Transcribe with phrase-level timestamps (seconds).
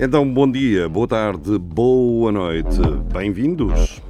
[0.00, 2.80] Então, bom dia, boa tarde, boa noite.
[3.12, 4.02] Bem-vindos.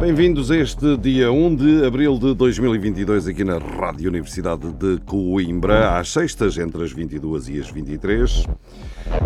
[0.00, 5.98] Bem-vindos a este dia 1 de abril de 2022 aqui na Rádio Universidade de Coimbra,
[5.98, 8.46] às sextas, entre as 22 e as 23.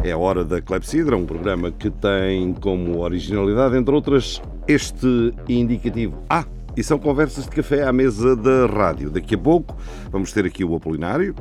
[0.03, 6.23] É a hora da Clepsidra, um programa que tem como originalidade, entre outras, este indicativo.
[6.31, 6.47] Ah,
[6.77, 9.11] e são conversas de café à mesa da rádio.
[9.11, 9.77] Daqui a pouco
[10.11, 11.35] vamos ter aqui o Apolinário,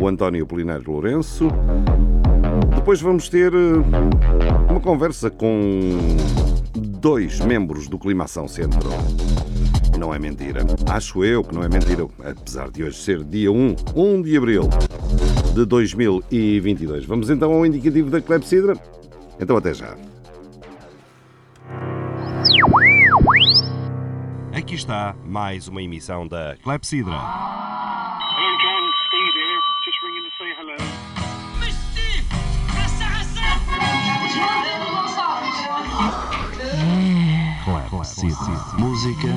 [0.00, 1.48] o António Apolinário Lourenço.
[2.74, 5.80] Depois vamos ter eh, uma conversa com
[6.74, 8.90] dois membros do Climação Centro.
[9.98, 10.60] Não é mentira.
[10.88, 14.68] Acho eu que não é mentira, apesar de hoje ser dia 1, 1 de abril
[15.54, 17.06] de 2022.
[17.06, 18.74] Vamos então ao indicativo da Clepsidra?
[19.40, 19.96] Então até já.
[24.76, 27.16] Aqui está mais uma emissão da Clepsidra.
[37.88, 38.78] Clepsidra.
[38.78, 39.28] Música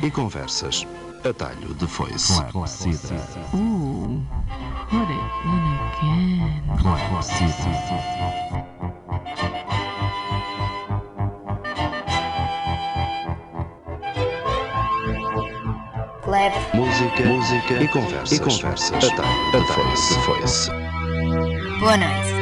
[0.00, 0.86] e conversas.
[1.28, 2.40] Atalho de foice.
[2.52, 3.16] Clepsidra.
[3.52, 4.22] Ooh,
[4.90, 6.62] put it in again.
[7.10, 8.04] Clepsidra.
[16.34, 16.74] Clap.
[16.74, 18.32] Música, música e conversas.
[18.32, 19.04] E conversas.
[19.04, 20.14] Atalho de foice.
[20.24, 20.68] foice.
[21.78, 22.34] Boa noite.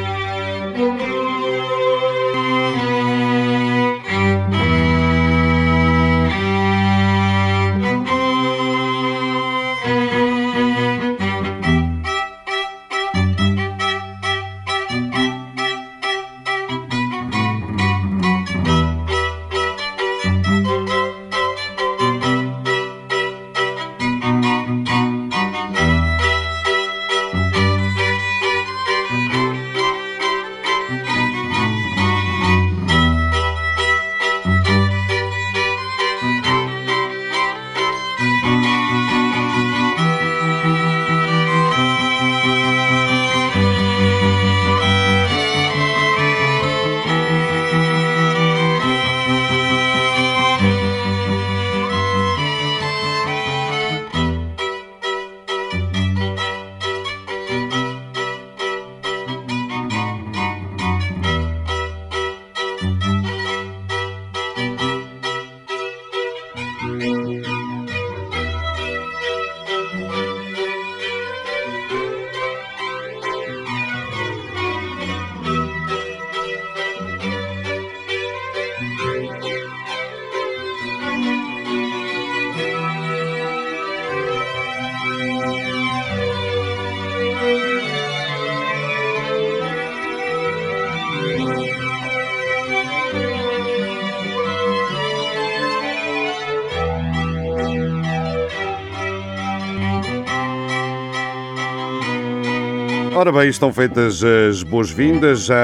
[103.23, 105.45] Ora bem, estão feitas as boas-vindas.
[105.45, 105.55] Já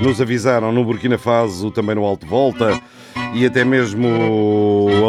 [0.00, 2.80] nos avisaram no Burkina Faso, também no Alto Volta
[3.34, 4.06] e até mesmo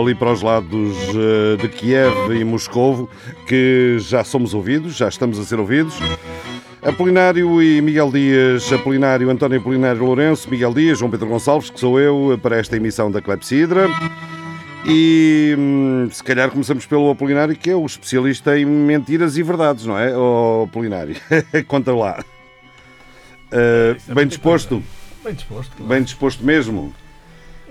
[0.02, 3.08] ali para os lados eh, de Kiev e Moscovo,
[3.46, 5.94] que já somos ouvidos, já estamos a ser ouvidos.
[6.82, 12.00] Apolinário e Miguel Dias, Apolinário, António Apolinário Lourenço, Miguel Dias, João Pedro Gonçalves, que sou
[12.00, 13.88] eu, para esta emissão da Clepsidra.
[14.86, 19.86] E hum, se calhar começamos pelo Apolinário, que é o especialista em mentiras e verdades,
[19.86, 21.16] não é, oh, Apolinário?
[21.68, 22.24] Conta lá.
[23.52, 24.82] Uh, bem disposto?
[25.24, 25.72] Bem disposto.
[25.76, 25.90] claro.
[25.94, 26.94] Bem disposto mesmo?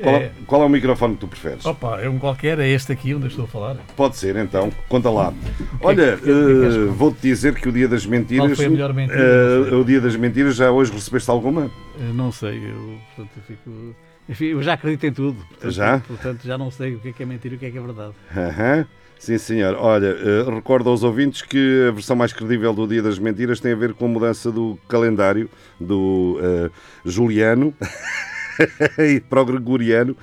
[0.01, 0.33] Qual é, É.
[0.47, 1.65] qual é o microfone que tu preferes?
[1.67, 3.77] Opa, é um qualquer, é este aqui onde eu estou a falar.
[3.97, 4.71] Pode ser, então.
[4.89, 5.33] Conta lá.
[5.81, 6.93] Olha, que- o é que contar?
[6.93, 8.47] vou-te dizer que o Dia das Mentiras...
[8.47, 9.65] Qual foi a melhor mentira?
[9.65, 9.75] sei.
[9.75, 11.69] o Dia das Mentiras, já hoje recebeste alguma?
[11.99, 13.97] Eu não sei, eu, portanto, eu fico.
[14.29, 15.39] Enfim, eu já acredito em tudo.
[15.47, 16.01] Portanto, Já?
[16.01, 17.79] Portanto, já não sei o que é que é mentira e o que é que
[17.79, 18.13] é verdade.
[18.37, 18.87] Aham.
[19.19, 19.75] Sim, senhor.
[19.75, 23.73] Olha, eh, recordo aos ouvintes que a versão mais credível do Dia das Mentiras tem
[23.73, 25.51] a ver com a mudança do calendário
[25.81, 26.71] do eh,
[27.05, 27.75] Juliano
[28.99, 30.17] e para o Gregoriano.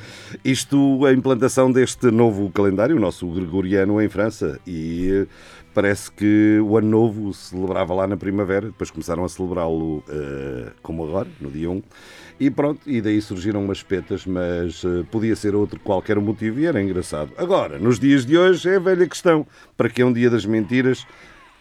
[0.45, 4.61] Isto, a implantação deste novo calendário, o nosso Gregoriano em França.
[4.65, 5.27] E eh,
[5.73, 10.71] parece que o Ano Novo se celebrava lá na primavera, depois começaram a celebrá-lo eh,
[10.81, 11.83] como agora, no dia 1.
[12.39, 16.65] E pronto, e daí surgiram umas petas, mas eh, podia ser outro qualquer motivo e
[16.65, 17.31] era engraçado.
[17.37, 19.47] Agora, nos dias de hoje é a velha questão.
[19.77, 21.07] Para que é um dia das mentiras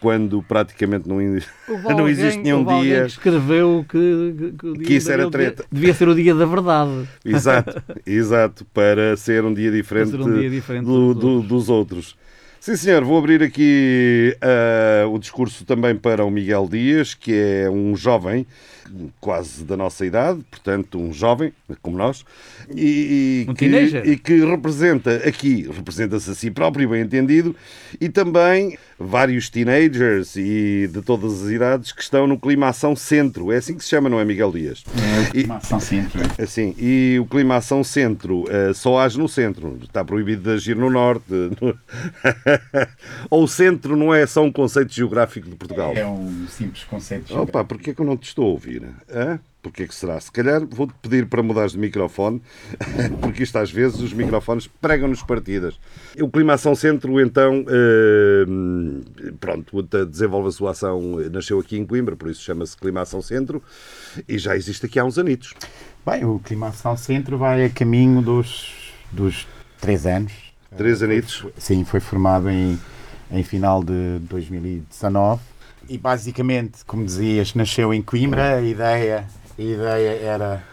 [0.01, 1.15] quando praticamente não,
[1.95, 3.01] não existe nenhum alguém dia.
[3.03, 5.63] que escreveu que, que, dia Que isso era treta.
[5.71, 7.07] Devia ser o dia da verdade.
[7.23, 12.15] Exato, exato, para ser um dia diferente, um dia diferente do- dos do- dos outros.
[12.59, 17.69] Sim, senhor, vou abrir aqui ah, o discurso também para o Miguel Dias, que é
[17.69, 18.45] um jovem,
[19.19, 22.25] quase da nossa idade, portanto, um jovem, como nós,
[22.69, 27.55] e, e Um que, e que representa aqui, representa-se a si próprio, bem entendido,
[27.99, 33.51] e também vários teenagers e de todas as idades que estão no Clima Ação Centro.
[33.51, 34.83] É assim que se chama, não é, Miguel Dias?
[35.35, 36.21] É, uma ação sempre.
[36.41, 40.75] Assim, e o Clima Ação Centro eh, só age no centro, está proibido de agir
[40.75, 41.23] no norte.
[41.29, 41.77] no-
[43.29, 45.93] Ou o centro não é só um conceito geográfico de Portugal?
[45.95, 47.25] É um simples conceito.
[47.27, 48.83] de Opa, porquê que eu não te estou a ouvir?
[49.13, 49.39] Hã?
[49.65, 50.19] Porquê que será?
[50.19, 52.39] Se calhar vou-te pedir para mudares de microfone,
[53.19, 55.79] porque isto às vezes os microfones pregam-nos partidas.
[56.21, 58.45] O Clima Ação Centro, então, eh,
[59.39, 63.23] pronto, desenvolve a sua ação, eh, nasceu aqui em Coimbra, por isso chama-se Clima Ação
[63.23, 63.59] Centro,
[64.27, 65.55] e já existe aqui há uns anitos.
[66.05, 69.47] Bem, o Climação Centro vai a caminho dos, dos
[69.81, 70.31] três anos.
[70.77, 71.43] Três anitos.
[71.57, 72.79] Sim, foi formado em,
[73.31, 75.41] em final de 2019.
[75.89, 78.57] E basicamente, como dizias, nasceu em Coimbra.
[78.57, 80.63] A ideia, a ideia era,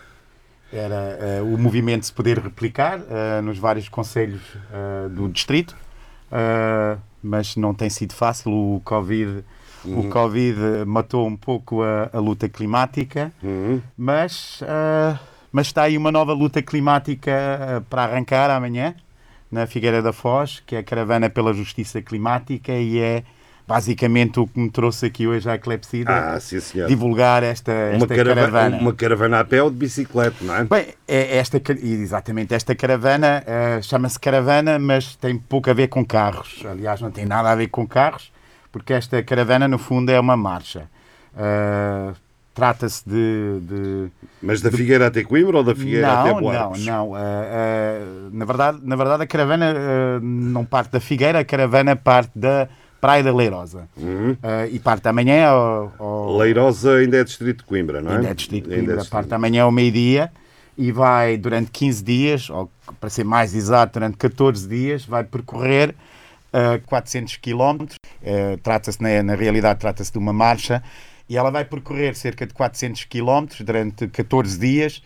[0.73, 4.43] era eh, o movimento se poder replicar eh, nos vários conselhos
[4.73, 5.76] eh, do distrito.
[7.23, 8.50] Mas não tem sido fácil.
[8.50, 9.44] O Covid,
[9.84, 13.31] o COVID matou um pouco a, a luta climática.
[13.43, 13.81] Uhum.
[13.96, 14.61] Mas,
[15.52, 18.94] mas está aí uma nova luta climática para arrancar amanhã,
[19.50, 23.23] na Figueira da Foz, que é a Caravana pela Justiça Climática e é
[23.73, 28.09] basicamente o que me trouxe aqui hoje à Clepsida, Ah, sim, divulgar esta, Uma esta
[28.15, 28.77] caravana, caravana.
[28.79, 30.65] uma caravana a pé ou de bicicleta, não é?
[30.65, 36.05] Bem, é esta, exatamente, esta caravana ah, chama-se caravana, mas tem pouco a ver com
[36.05, 36.63] carros.
[36.71, 38.31] Aliás, não tem nada a ver com carros,
[38.71, 40.85] porque esta caravana, no fundo, é uma marcha.
[41.35, 42.13] Ah,
[42.55, 44.09] Trata-se de- de
[44.43, 46.85] Mas da Figueira até Coimbra ou da Figueira não, até não, Boarcos?
[46.85, 47.15] não.
[47.15, 52.31] ah, ah, na, verdade, na verdade, a caravana não parte da Figueira, a caravana parte
[52.37, 52.69] da
[53.02, 53.88] Praia da Leirosa.
[53.96, 54.37] Uhum.
[54.43, 58.14] Ah, e parte amanhã ao, ao- Leirosa ainda é distrito de Coimbra, não é?
[58.14, 59.12] ainda é distrito de é Coimbra, distrito.
[59.12, 60.31] parte amanhã ao meio-dia
[60.78, 62.70] e vai durante 15 dias, ou
[63.00, 65.94] para ser mais exato, durante 14 dias, vai percorrer
[66.52, 67.96] ah, 400 quilómetros.
[68.25, 70.81] Ah, trata-se, na, na realidade, trata-se de uma marcha
[71.28, 75.02] e ela vai percorrer cerca de 400 quilómetros durante 14 dias.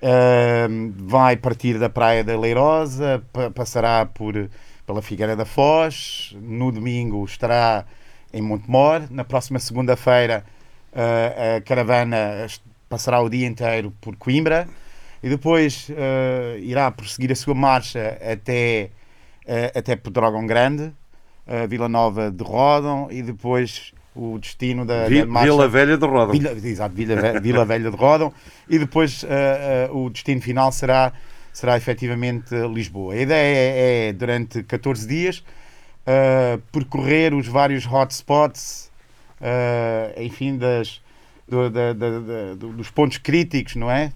[0.00, 4.48] Ah, vai partir da Praia da Leirosa, pa- passará por,
[4.90, 7.84] pela Figueira da Foz, no domingo estará
[8.32, 10.44] em Montemor, na próxima segunda-feira
[10.92, 12.44] ah, a caravana
[12.88, 14.66] passará o dia inteiro por Coimbra.
[15.22, 18.90] E depois ah, irá prosseguir a sua marcha até,
[19.46, 20.92] ah, até Pedrógão Grande,
[21.46, 25.52] ah, Vila Nova de Rodão e depois o destino da, Vi- da marcha...
[25.52, 26.32] Vila Velha de Roda.
[26.32, 28.32] Vila, exato, Vila, Vila Velha de Rodão
[28.68, 29.24] e depois
[29.92, 31.12] o destino final será,
[31.52, 33.14] será efetivamente Lisboa.
[33.14, 35.44] A ideia é, é, durante 14 dias,
[36.06, 38.90] ah, percorrer os vários hotspots,
[39.40, 41.00] ah, enfim, das,
[41.48, 44.12] do- da- da- da- do- dos pontos críticos, não é?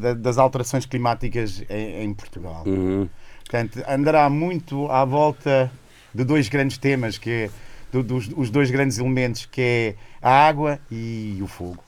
[0.00, 2.64] Da- das alterações climáticas em, em Portugal.
[2.66, 3.08] Uhum.
[3.40, 5.70] Portanto, andará muito à volta
[6.14, 7.50] de dois grandes temas, que é
[7.92, 11.82] do- dos os dois grandes elementos, que é a água e o fogo.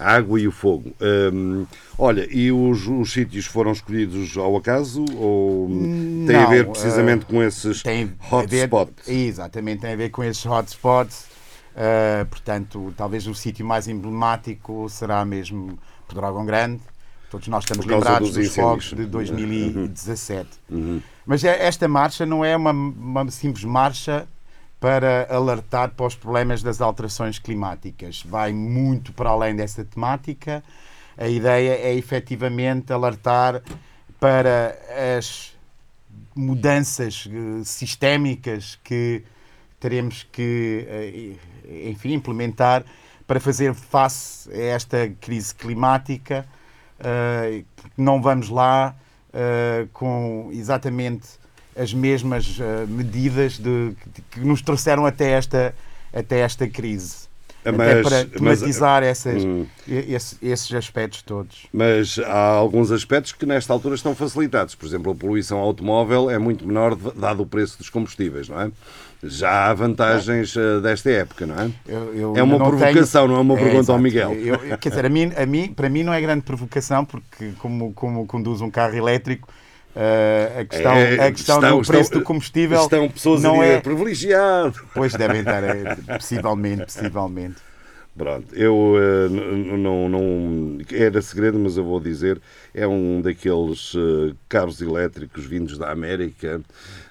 [0.00, 0.92] A água e o fogo.
[1.32, 1.66] Hum,
[1.98, 5.68] olha, e os, os sítios foram escolhidos ao acaso ou
[6.26, 7.82] tem a Não, ver precisamente com esses
[8.30, 9.06] hotspots?
[9.06, 11.26] exatamente, tem a ver com esses hotspots.
[11.70, 15.78] Uh, portanto, talvez o sítio mais emblemático será mesmo
[16.08, 16.80] Pedrógão Grande.
[17.30, 20.48] Todos nós estamos lembrados dos dos, fogos de 2017.
[20.68, 21.00] Uhum.
[21.24, 24.26] Mas é- esta marcha não é uma, uma simples marcha
[24.80, 28.22] para alertar para os problemas das alterações climáticas.
[28.22, 30.64] Vai muito para além dessa temática.
[31.18, 33.62] A ideia é efetivamente alertar
[34.18, 34.78] para
[35.18, 35.54] as
[36.34, 39.22] mudanças eh, sistémicas que
[39.78, 42.84] teremos que, eh, enfim, implementar
[43.26, 46.46] para fazer face a esta crise climática.
[46.98, 47.64] Eh,
[47.96, 48.96] não vamos lá
[49.92, 51.39] com exatamente
[51.76, 53.92] as mesmas eh, medidas de,
[54.30, 55.74] que nos trouxeram até esta,
[56.12, 57.28] até esta crise.
[57.62, 59.66] até Mas- para mas- tematizar essas, Hum.
[59.86, 61.66] esse- esses aspectos todos.
[61.70, 64.74] Mas há alguns aspectos que nesta altura estão facilitados.
[64.74, 68.70] Por exemplo, a poluição automóvel é muito menor dado o preço dos combustíveis, não é?
[69.22, 71.70] Já há vantagens eh, desta época, não é?
[71.86, 74.00] Eu- eu É uma não provocação, não é uma pergunta ao exato.
[74.00, 74.32] Miguel.
[74.32, 77.92] Eu- quer dizer, a mim, a mim, para mim não é grande provocação, porque como,
[77.92, 79.46] como conduz um carro elétrico,
[79.96, 83.60] eh, a questão, É, a questão estão- do preço estão- do combustível Estão pessoas não
[83.60, 83.80] a dizer é...
[83.80, 84.74] privilegiado.
[84.94, 85.62] Pois devem estar,
[86.18, 87.56] possivelmente, possivelmente.
[88.16, 88.96] Pronto, eu
[89.30, 90.78] n- não, não.
[90.92, 92.40] Era segredo, mas eu vou dizer.
[92.74, 96.60] É um daqueles eh, carros elétricos vindos da América.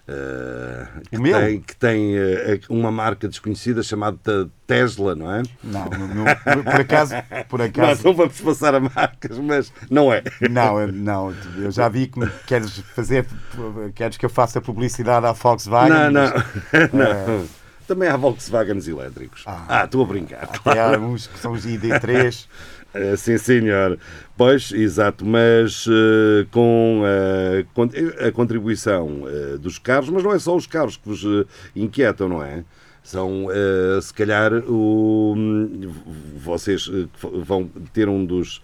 [0.07, 1.37] eh, que meu?
[1.39, 2.13] tem, que tem
[2.69, 5.41] uma marca desconhecida chamada Tesla, não é?
[5.63, 7.15] Não, não, não, por acaso,
[7.47, 10.23] por Não, acaso, não vamos passar a marcas, mas não é.
[10.49, 13.25] não, eu- não, eu já vi que queres fazer,
[13.95, 15.89] queres que eu faça publicidade à Volkswagen.
[15.89, 16.31] Não, não.
[16.31, 16.33] mas
[16.93, 17.58] não.
[17.89, 19.41] Também há Volkswagens elétricos.
[19.47, 20.43] Ah, estou a brincar.
[20.43, 22.45] Até há uns que são os ID3.
[22.91, 23.99] Eh, sim, senhor.
[24.35, 27.87] Pois, exato, mas eh, com eh, con-
[28.27, 32.27] a contribuição eh, dos carros, mas não é só os carros que vos eh, inquietam,
[32.27, 32.63] não é?
[33.03, 35.35] São, eh, se calhar, o,
[36.37, 37.05] vocês eh,
[37.43, 38.59] vão ter um dos,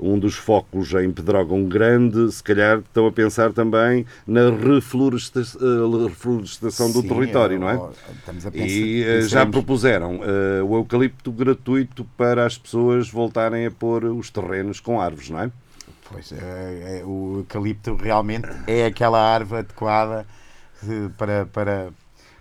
[0.00, 6.08] um dos focos em Pedrógão grande, se calhar estão a pensar também na refloresta- eh,
[6.08, 7.78] reflorestação do Sim, território, não é?
[8.24, 14.04] pensar, E eh, já propuseram eh, o eucalipto gratuito para as pessoas voltarem a pôr
[14.04, 15.50] os terrenos com árvores, não é?
[16.10, 20.26] Pois, é, é, o eucalipto realmente é aquela árvore adequada
[21.16, 21.88] para, para,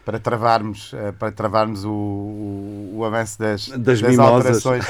[0.07, 4.63] para travarmos, eh, para travarmos o, o, o avanço das, Das mimosas.
[4.65, 4.85] alterações,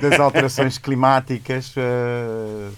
[0.00, 1.74] das alterações climáticas.
[1.76, 2.70] eh,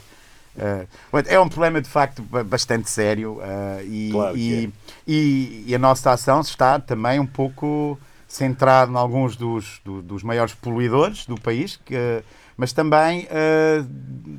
[0.59, 0.87] eh,
[1.27, 3.39] é um problema de facto ba- bastante sério
[3.85, 4.73] e, Claro e,
[5.07, 7.97] e, e a nossa ação está também um pouco
[8.27, 12.25] centrada em alguns dos, do- dos maiores poluidores do país, que,
[12.57, 13.29] mas também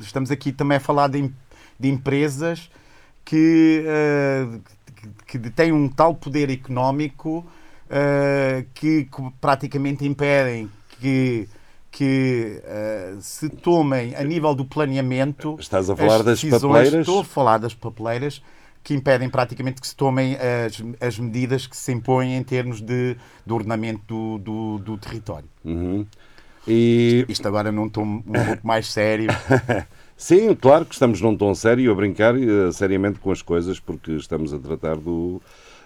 [0.01, 1.31] estamos aqui também a falar de,
[1.79, 2.69] de empresas
[3.23, 4.59] que, eh,
[5.25, 7.45] que, têm um tal poder económico
[7.89, 10.69] eh, que, que praticamente impedem
[10.99, 11.47] que,
[11.91, 16.93] que eh, se tomem a nível do planeamento Estás a falar as das papeleiras?
[16.93, 18.41] Estou a falar das papeleiras
[18.83, 23.17] que impedem praticamente que se tomem as, as medidas que se impõem em termos de,
[23.45, 25.49] de ordenamento do, do, do território.
[25.63, 26.05] Uhum.
[26.67, 29.27] E Isto agora num tom um pouco mais sério.
[30.17, 34.11] sim, claro que estamos num tom sério a brincar eh, seriamente com as coisas porque
[34.13, 35.41] estamos a tratar do,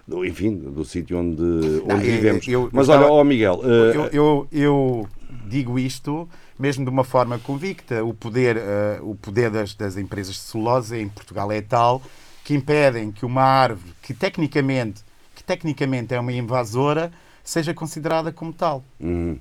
[0.08, 2.48] do enfim, do sítio onde, onde eu- vivemos.
[2.48, 5.10] eu- eu Mas estava- olha, ó Miguel, eh, Eu, eu, eu
[5.48, 8.04] digo isto mesmo de uma forma convicta.
[8.04, 12.02] O poder, eh, o poder das, das empresas de celulose em Portugal é tal
[12.44, 15.02] que impedem que uma árvore que tecnicamente,
[15.36, 17.12] que tecnicamente é uma invasora
[17.44, 18.84] seja considerada como tal.
[19.00, 19.40] Uhum.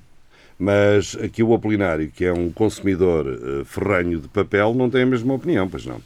[0.61, 5.05] Mas aqui o Apolinário, que é um consumidor eh, ferranho de papel, não tem a
[5.05, 6.01] mesma opinião, pois não.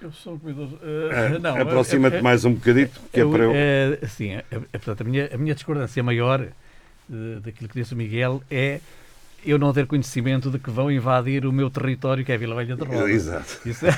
[0.00, 0.78] Eu sou um cuidadoso.
[0.80, 3.52] eh, não, Aproxima-te é- é- mais um bocadito, que é eu, para eu.
[3.52, 7.92] é, assim, é, é, portanto, a, minha, a minha discordância maior eh, daquilo que disse
[7.92, 8.78] o Miguel é
[9.46, 12.56] eu não ter conhecimento de que vão invadir o meu território, que é a Vila
[12.56, 13.10] Velha de Roda.
[13.10, 13.60] Exato.
[13.64, 13.90] Isso é-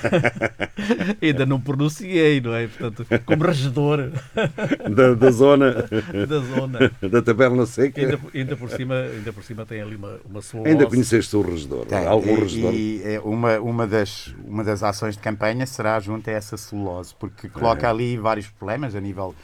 [1.23, 2.66] ainda não pronunciei, não é?
[2.68, 4.11] Portanto, como regedor
[4.94, 5.73] Da, da zona
[6.28, 6.92] da zona.
[7.11, 8.00] da Taberna Seca.
[8.00, 10.90] Ainda, ainda, por cima, ainda por cima tem ali uma, uma sua Ainda voz.
[10.90, 11.87] conheceste o regedor?
[11.87, 12.06] Tem.
[12.06, 12.75] Algum e, regedor?
[12.75, 17.14] e, é uma, uma, das, uma das ações de campanha será junto a essa celulose,
[17.18, 17.90] porque coloca É.
[17.90, 19.35] ali vários problemas a nível,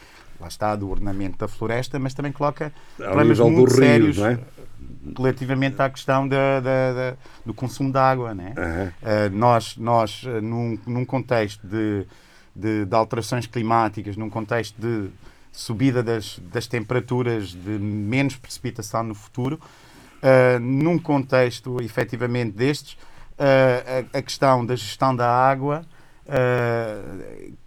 [0.40, 3.78] lá está, do ordenamento da floresta, mas também coloca Ao problemas nível do muito rio,
[3.84, 4.38] sérios não é?
[5.16, 8.35] Relativamente à questão da, da- da- do consumo de água.
[8.35, 8.54] Né?
[8.56, 8.92] Aham.
[9.02, 12.06] Uh, nós, nós uh, num, num contexto de,
[12.54, 15.11] de, de alterações climáticas, num contexto de
[15.52, 19.61] subida das, das temperaturas, de menos precipitação no futuro,
[20.23, 22.92] uh, num contexto efetivamente destes,
[23.38, 25.85] uh, a, a questão da gestão da água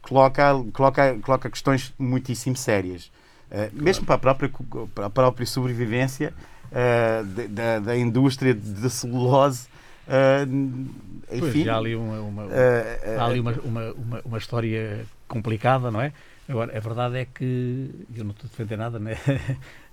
[0.02, 3.10] coloca, coloca, coloca questões muitíssimo sérias.
[3.72, 4.52] Mesmo para a própria,
[4.94, 6.34] para a própria sobrevivência
[6.72, 9.68] uh, da, da indústria de celulose,
[10.08, 10.90] uh,
[11.28, 12.50] Pois, enfim, já há ali uma, uma- uh,
[13.20, 13.94] há ali uma, uma,
[14.26, 16.12] uma história complicada, não é?
[16.48, 19.16] Agora, a verdade é que eu não estou a defender nada, né?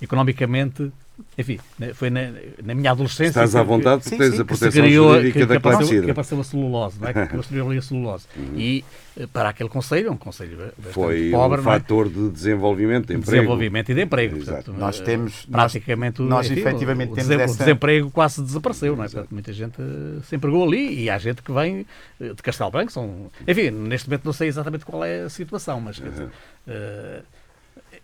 [0.00, 0.90] economicamente,
[1.36, 2.30] enfim, né, foi na,
[2.64, 3.28] na minha adolescência.
[3.28, 5.46] Estás à que- vontade porque tens sim, a que se proteção criou, que, jurídica que
[5.46, 7.12] da apareceu, que apareceu a celulose, não é?
[7.26, 8.24] que construiu ali a celulose.
[8.56, 8.84] E
[9.18, 11.64] eh, para aquele conselho, um conselho bastante Foi pobre, um é?
[11.64, 13.32] fator de desenvolvimento, de emprego.
[13.36, 14.36] desenvolvimento e de emprego.
[14.38, 14.64] Exato.
[14.64, 18.10] Portanto, Nós eh, temos- nós- praticamente o- nós enfim, efetivamente o, temos o essa- desemprego
[18.10, 19.08] quase desapareceu, não é?
[19.08, 21.84] Portanto, muita gente eh, se empregou ali e há gente que vem
[22.18, 22.90] eh, de Castelo Branco.
[22.92, 26.28] São, enfim, neste momento não sei exatamente qual é a situação, mas quer dizer,
[26.66, 27.20] eh,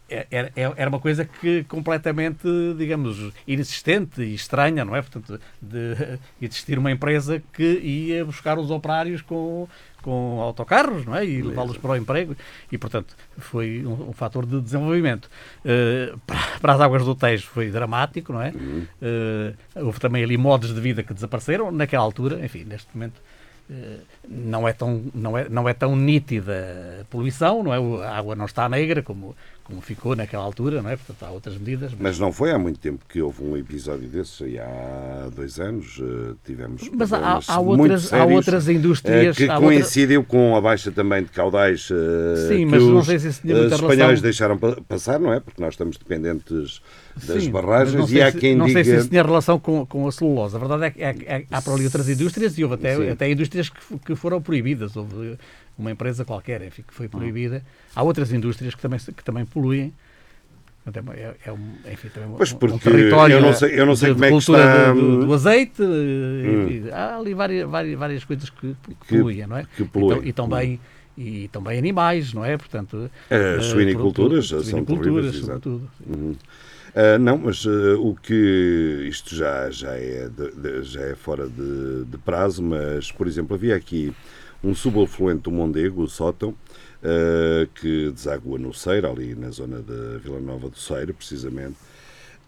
[0.08, 2.46] era, era- era uma coisa que completamente,
[2.78, 5.02] digamos, inexistente e estranha, não é?
[5.02, 5.94] Portanto, de
[6.40, 9.68] existir uma empresa que ia buscar os operários com,
[10.02, 11.24] com autocarros, não é?
[11.26, 12.36] E levá-los para o emprego.
[12.70, 15.28] E, portanto, foi um, um fator de desenvolvimento.
[15.64, 18.52] Eh, para, para as águas do Tejo foi dramático, não é?
[19.02, 23.20] Eh, houve também ali modos de vida que desapareceram naquela altura, enfim, neste momento.
[23.68, 23.98] eh,
[24.28, 28.06] Não é, tão, não, é, não é tão nítida a poluição, não é?
[28.06, 29.34] A água não está negra como,
[29.66, 30.96] como ficou naquela altura, não é?
[30.96, 31.90] Portanto, há outras medidas.
[31.98, 36.00] Mas não foi há muito tempo que houve um episódio desses, aí há dois anos
[36.00, 36.88] eh, tivemos.
[36.94, 39.36] Mas há, há outras, há outras eh, indústrias.
[39.36, 43.06] que há outra- coincidiu com a baixa também de caudais eh, Sim, mas não os
[43.06, 45.40] sei se isso tinha muita espanhóis relação- deixaram pa- passar, não é?
[45.40, 46.80] Porque nós estamos dependentes
[47.16, 48.84] das Sim, mas barragens não e há se- quem não diga.
[48.84, 50.54] sei se isso tinha relação com, com a celulose.
[50.54, 53.08] A verdade é que é- é- há por ali outras indústrias e houve até, Sim.
[53.10, 54.94] até indústrias que, que foram proibidas.
[54.96, 55.36] Houve
[55.78, 56.96] uma empresa qualquer enfim, que Hum.
[56.96, 57.62] foi proibida.
[57.94, 59.92] Há outras indústrias que também, que também poluem.
[60.84, 63.84] Portanto, É, é um, enfim, também um- Pois, um porque território eu não sei- eu
[63.84, 65.82] não sei de, como é que cultura está- do, do- do azeite.
[65.82, 66.88] Hum.
[66.92, 69.66] há ali várias, várias, várias coisas que, que Que- poluem, não é?
[69.76, 70.20] que poluem.
[70.24, 70.80] E, e também,
[71.18, 72.56] e também animais, não é?
[72.56, 74.78] Portanto, As eh, suiniculturas por- são
[75.40, 75.90] sobretudo.
[76.06, 76.36] Uhum.
[76.94, 81.48] Ah, não, mas ah, o que isto já, já, é, de- de- já é fora
[81.48, 84.14] de, de prazo, mas, por exemplo, havia aqui
[84.62, 86.54] um subafluente do Mondego, o Sótão,
[87.02, 91.76] ah, que deságua no Ceiro, ali na zona da Vila Nova do Ceiro, precisamente.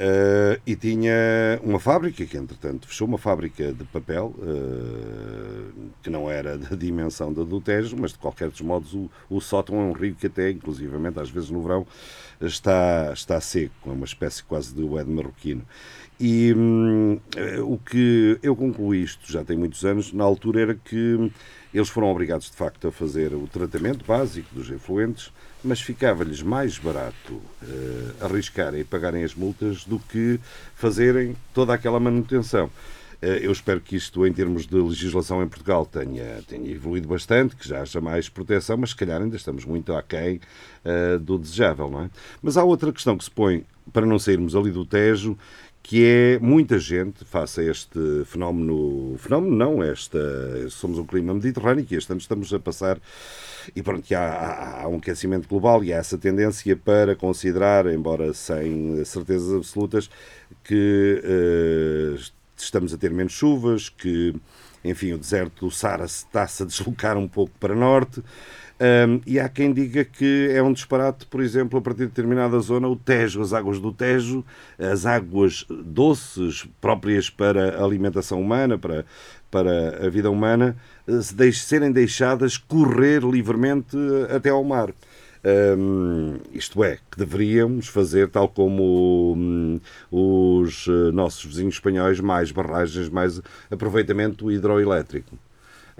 [0.00, 1.12] Ah, e tinha
[1.62, 7.32] uma fábrica que, entretanto, fechou uma fábrica de papel ah, que não era da dimensão
[7.32, 10.26] da do Tejo, mas de qualquer dos modos o, o sótão é um rio que
[10.26, 11.86] até, inclusivamente, às vezes no verão,
[12.40, 15.64] está, está seco, é uma espécie quase de wed marroquino.
[16.20, 17.20] E hum,
[17.64, 21.30] o que eu concluí isto já tem muitos anos, na altura era que
[21.72, 25.30] eles foram obrigados de facto a fazer o tratamento básico dos efluentes,
[25.62, 30.38] mas ficava-lhes mais barato eh, arriscarem e pagarem as multas do que
[30.74, 32.70] fazerem toda aquela manutenção.
[33.20, 37.56] Eh, Eu espero que isto, em termos de legislação em Portugal, tenha, tenha evoluído bastante,
[37.56, 40.40] que já haja mais proteção, mas se calhar ainda estamos muito aquém
[40.84, 42.10] eh, do desejável, não é?
[42.40, 45.36] Mas há outra questão que se põe, para não sairmos ali do Tejo,
[45.88, 50.18] que é muita gente, face a este fenómeno, fenómeno não, esta,
[50.68, 53.00] somos um clima mediterrâneo e este ano estamos a passar,
[53.74, 58.34] e pronto, que há, há- um aquecimento global e há essa tendência para considerar, embora
[58.34, 60.10] sem certezas absolutas,
[60.62, 62.20] que eh,
[62.54, 64.34] estamos a ter menos chuvas, que,
[64.84, 68.22] enfim, o deserto do Sara está-se a deslocar um pouco para norte.
[68.80, 72.58] Um, e há quem diga que é um disparate, por exemplo, a partir de determinada
[72.60, 74.44] zona, o Tejo, as águas do Tejo,
[74.78, 79.04] as águas doces próprias para a alimentação humana, para,
[79.50, 80.76] para a vida humana,
[81.20, 83.96] se deix- serem deixadas correr livremente
[84.34, 84.92] até ao mar.
[85.76, 92.50] Hum, isto é, que deveríamos fazer tal como hum, os eh, nossos vizinhos espanhóis, mais
[92.52, 95.38] barragens, mais aproveitamento hidroelétrico.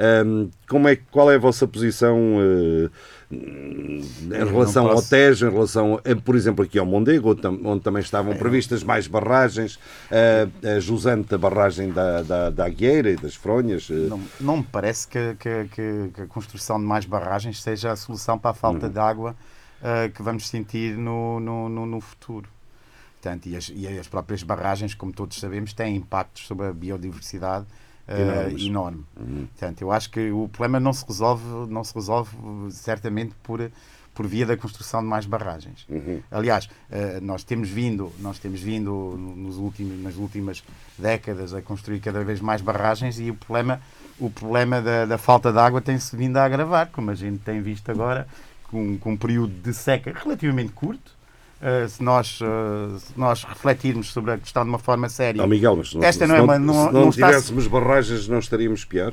[0.00, 2.90] Hum, como é, qual é a vossa posição eh,
[3.32, 7.61] em relação ao posso- Tejo, em relação, a, por exemplo, aqui ao Mondego, onde, tam-
[7.64, 9.78] onde também estavam previstas mais barragens,
[10.11, 13.88] a, a jusante da barragem da, da, da Agueira e das Fronhas?
[13.90, 15.68] eh, Não, não me parece que, que-
[16.14, 18.92] que- a construção de mais barragens seja a solução para a falta Uhum.
[18.92, 19.34] de água
[19.82, 22.48] ah, que vamos sentir no, no, no- no futuro.
[23.20, 27.66] Portanto, e, as, e as próprias barragens, como todos sabemos, têm impactos sobre a biodiversidade
[28.08, 28.62] Enormes.
[28.62, 29.04] enorme.
[29.16, 29.46] Uhum.
[29.46, 32.30] Portanto, eu acho que o problema não se resolve, não se resolve
[32.70, 33.70] certamente por,
[34.14, 35.86] por via da construção de mais barragens.
[35.88, 36.22] Uhum.
[36.30, 40.64] Aliás, eh, nós temos vindo, nós temos vindo nos últimos, nas últimas
[40.98, 43.80] décadas a construir cada vez mais barragens e o problema,
[44.18, 47.60] o problema da, da falta de água tem-se vindo a agravar, como a gente tem
[47.60, 48.26] visto agora,
[48.64, 51.17] com, com um período de seca relativamente curto.
[51.60, 55.46] Eh, se, nós, eh, se nós refletirmos sobre a questão de uma forma séria, Oh,
[55.46, 57.66] Miguel, mas não, Esta se não é não, uma- não- se não não está- tivéssemos
[57.66, 59.12] barragens, não estaríamos pior?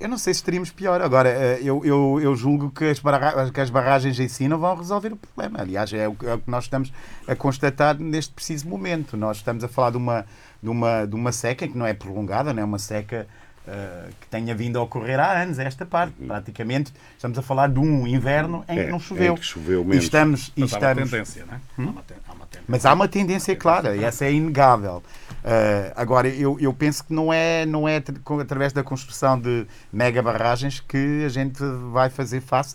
[0.00, 1.00] Eu não sei se estaríamos pior.
[1.00, 4.58] Agora, eh, eu, eu, eu julgo que as, barra- que as barragens em si não
[4.58, 5.60] vão resolver o problema.
[5.60, 6.92] Aliás, é o, que- é o que nós estamos
[7.26, 9.16] a constatar neste preciso momento.
[9.16, 10.24] Nós estamos a falar de uma,
[10.62, 13.26] de uma, de uma seca que não é prolongada, não é uma seca
[13.68, 16.14] eh, que tenha vindo a ocorrer há anos, esta parte.
[16.26, 19.34] Praticamente estamos a falar de um inverno em É, que não choveu.
[19.34, 20.04] em que choveu e menos.
[20.04, 21.58] estamos, e Mas há uma estamos tendência, não é?
[21.76, 22.64] Há uma ten- há uma tendência.
[22.66, 25.02] mas há uma tendência clara, e essa é inegável.
[25.44, 28.02] Uh, agora, eu, eu penso que não é, não é
[28.40, 32.74] através da construção de mega barragens que a gente vai fazer face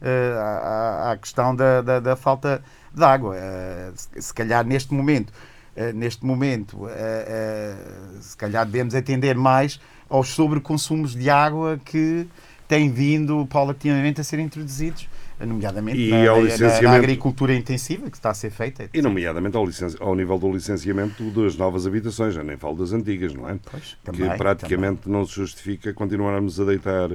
[0.00, 2.62] uh, à, à questão da, da, da falta
[2.94, 3.34] de água.
[3.34, 5.30] Uh, se, se calhar neste momento,
[5.76, 9.80] uh, neste momento, uh, uh, se calhar devemos atender mais
[10.14, 12.26] aos sobreconsumos de água que
[12.68, 15.08] têm vindo paulatinamente a ser introduzidos,
[15.40, 18.88] nomeadamente E na, ao na- na licenciamento- agricultura intensiva que está a ser feita.
[18.94, 22.92] E, nomeadamente, ao, licen- ao nível do licenciamento das novas habitações, já nem falo das
[22.92, 23.58] antigas, não é?
[23.70, 27.10] Pois, que também, praticamente não se justifica continuarmos a deitar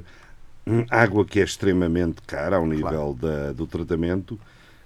[0.67, 4.37] hum, água que é extremamente cara ao nível da- do tratamento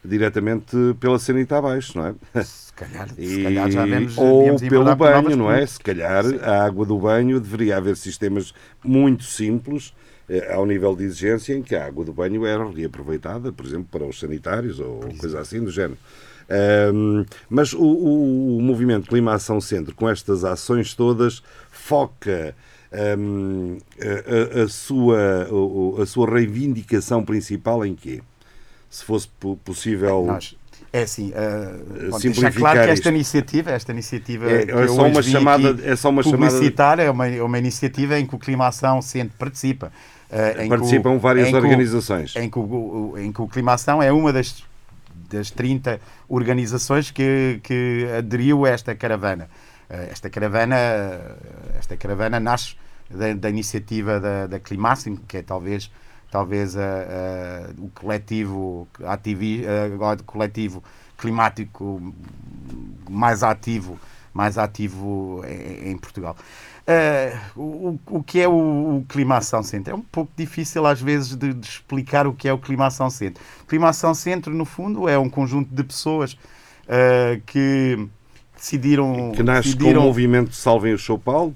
[0.05, 2.43] diretamente pela sanita abaixo, não é?
[2.43, 5.65] Se calhar, se E- calhar já vemos, ou pelo banho, não é?
[5.65, 9.93] Se calhar a água do banho deveria haver sistemas muito simples
[10.29, 13.87] eh, ao nível de exigência em que a água do banho era reaproveitada, por exemplo,
[13.91, 15.97] para os sanitários ou coisa assim do género.
[16.49, 22.53] Ahm, mas o, o- o movimento Clima Ação Centro, com estas ações todas, foca
[22.91, 28.21] ahm, a, a- a sua, o- a sua reivindicação principal em quê?
[28.93, 30.23] Se fosse po- possível.
[30.27, 30.55] Nós,
[30.91, 33.09] é assim, uh, pode simplificar claro que esta isto.
[33.09, 36.99] iniciativa, esta iniciativa É- que é eu só uma chamada- é só uma chamada- publicitar,
[36.99, 39.91] é uma, é uma iniciativa em que o Clima Ação Centro participa.
[40.29, 42.35] uh, que o- Participam várias em que o- organizações.
[42.35, 44.63] em que o, em que o Clima Ação é uma das,
[45.29, 49.49] das 30 organizações que, que aderiu a esta caravana.
[49.89, 50.75] Eh, Esta caravana,
[51.79, 52.75] esta caravana nasce
[53.09, 55.91] da, da iniciativa da, da Climáximo, que é talvez,
[56.33, 60.83] talvez a- a- o coletivo, ativi, eh, agora o coletivo
[61.15, 62.01] climático
[63.07, 63.99] mais ativo,
[64.33, 66.35] mais ativo em, em Portugal.
[66.87, 68.51] Eh, o, o que é o,
[68.97, 69.93] o Climação Centro?
[69.93, 73.43] É um pouco difícil às vezes de, de explicar o que é o Climação Centro.
[73.61, 76.35] O Climação Centro, no fundo, é um conjunto de pessoas
[76.87, 78.07] eh, que
[78.55, 79.31] decidiram...
[79.35, 81.55] Que nasce com o decidiram movimento Salvem o São Paulo.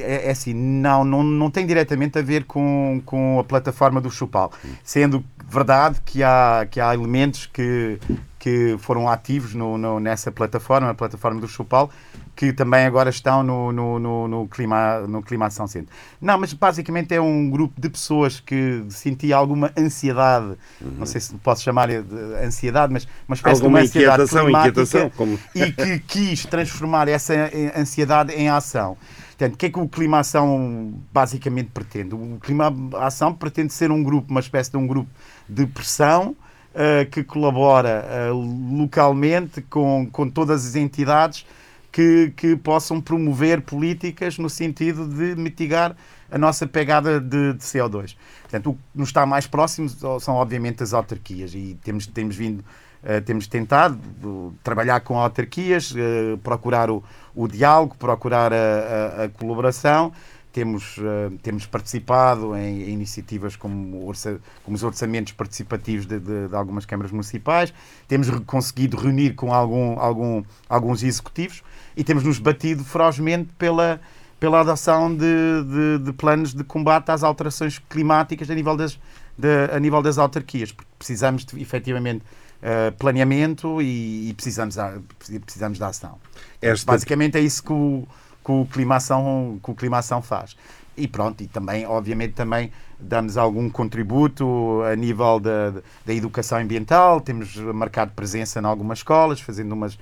[0.00, 4.10] É é assim, não, não, não tem diretamente a ver com, com a plataforma do
[4.10, 4.52] Chupal.
[4.82, 7.98] Sendo verdade que há, que há elementos que,
[8.38, 11.90] que foram ativos no, no- nessa plataforma, a plataforma do Chupal,
[12.38, 15.92] que também agora estão no, no, no, no, clima, no Climação Centro.
[16.20, 21.34] Não, mas basicamente é um grupo de pessoas que sentia alguma ansiedade, não sei se
[21.34, 25.72] posso chamar de ansiedade, mas uma espécie Alguma de uma ansiedade inquietação, climática como- e
[25.72, 27.34] que quis transformar essa
[27.76, 28.96] ansiedade em ação.
[29.30, 32.14] Portanto, o que é que o Clima Ação basicamente pretende?
[32.14, 35.10] O Clima Ação pretende ser um grupo, uma espécie de um grupo
[35.48, 36.36] de pressão
[36.72, 41.44] eh, que colabora eh, localmente com, com todas as entidades
[41.90, 45.96] que, que possam promover políticas no sentido de mitigar
[46.30, 48.14] a nossa pegada de, de CO2.
[48.42, 49.88] Portanto, o que nos está mais próximo
[50.20, 52.62] são, obviamente, as autarquias e temos, temos vindo,
[53.02, 57.02] eh, temos tentado uh, trabalhar com autarquias, eh, procurar o,
[57.34, 60.12] o diálogo, procurar a, a- a colaboração.
[60.52, 66.48] Temos, eh, temos participado em, em iniciativas como, orça- como os orçamentos participativos de, de-
[66.48, 67.72] de algumas câmaras municipais,
[68.08, 71.62] temos conseguido reunir com algum, algum, alguns executivos
[71.96, 74.00] e temos nos batido ferozmente pela,
[74.40, 78.98] pela adoção de, de- de planos de combate às alterações climáticas a nível das,
[79.36, 82.24] de- a nível das autarquias, porque precisamos de, efetivamente
[82.62, 84.98] eh, planeamento e, e precisamos, a-
[85.44, 86.18] precisamos da ação.
[86.60, 88.08] Esta- Basicamente é isso que o,
[88.48, 90.56] que o Climação, que o Climação faz.
[90.96, 95.74] E pronto, e também, obviamente, também damos algum contributo a nível da,
[96.06, 99.98] da educação ambiental, temos marcado presença em algumas escolas, fazendo, umas,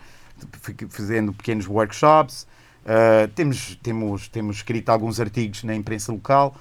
[0.88, 2.46] fazendo pequenos workshops,
[2.86, 6.54] Uh, temos, temos, temos escrito alguns artigos na imprensa local.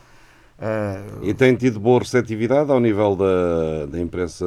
[0.57, 4.43] Uh, E tem tido boa receptividade ao nível da, da imprensa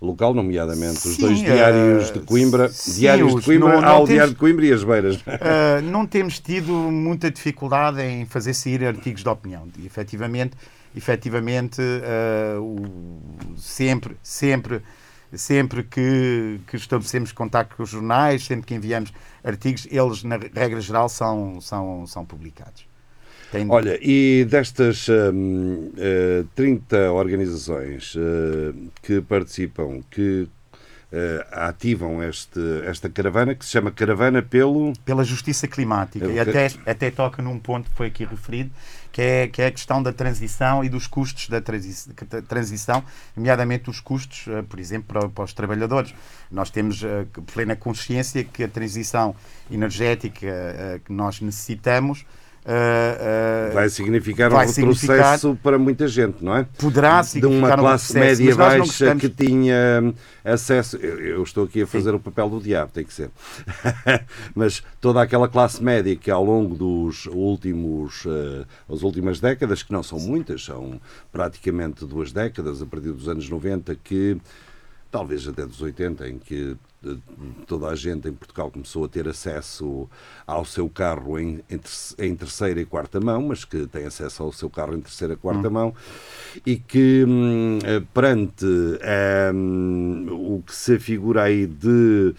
[0.00, 2.68] local, nomeadamente os Sim, dois eh, diários de Coimbra.
[2.68, 5.16] sim, diários de os- Coimbra, não- não temos- Diário de Coimbra e as Beiras.
[5.16, 9.68] Uh, não temos tido muita dificuldade em fazer sair artigos de opinião.
[9.78, 10.52] E, efetivamente,
[10.96, 14.82] efetivamente uh, o- sempre, sempre,
[15.32, 19.12] sempre que, que estabelecemos contato com os jornais, sempre que enviamos
[19.44, 22.85] artigos, eles, na regra geral, são, são, são publicados.
[23.52, 30.48] Tem- Olha, e destas hum, eh, 30 organizações eh, que participam, que
[31.12, 34.92] eh, ativam este, esta caravana, que se chama Caravana pelo.
[35.04, 36.26] pela justiça climática.
[36.26, 38.70] E até, até toca num ponto que foi aqui referido,
[39.12, 42.10] que é, que é a questão da transição e dos custos da transi-
[42.48, 43.04] transição,
[43.36, 46.12] nomeadamente os custos, eh, por exemplo, para, para os trabalhadores.
[46.50, 49.36] Nós temos eh, plena consciência que a transição
[49.70, 52.26] energética eh, que nós necessitamos
[52.68, 56.66] eh, Vai significar vai um significar- retrocesso para muita gente, não é?
[56.78, 60.96] poderá de significar uma um classe retrocesso, média baixa gostamos- que tinha hum, acesso.
[60.96, 63.30] Eu, eu estou aqui a fazer o papel do diabo, tem que ser.
[64.54, 69.92] Mas toda aquela classe média que ao longo dos últimos, eh, as últimas décadas, que
[69.92, 71.00] não são muitas, são
[71.32, 74.36] praticamente duas décadas, a partir dos anos 90, que
[75.16, 77.16] talvez até dos 80, em que eh,
[77.66, 80.06] toda a gente em Portugal começou a ter acesso
[80.46, 81.90] ao seu carro em, em, ter-
[82.26, 85.36] em terceira e quarta mão, mas que tem acesso ao seu carro em terceira e
[85.38, 85.94] quarta mão,
[86.66, 88.66] e que hum, eh, perante
[89.54, 90.26] hum,
[90.58, 92.34] o que se figura aí de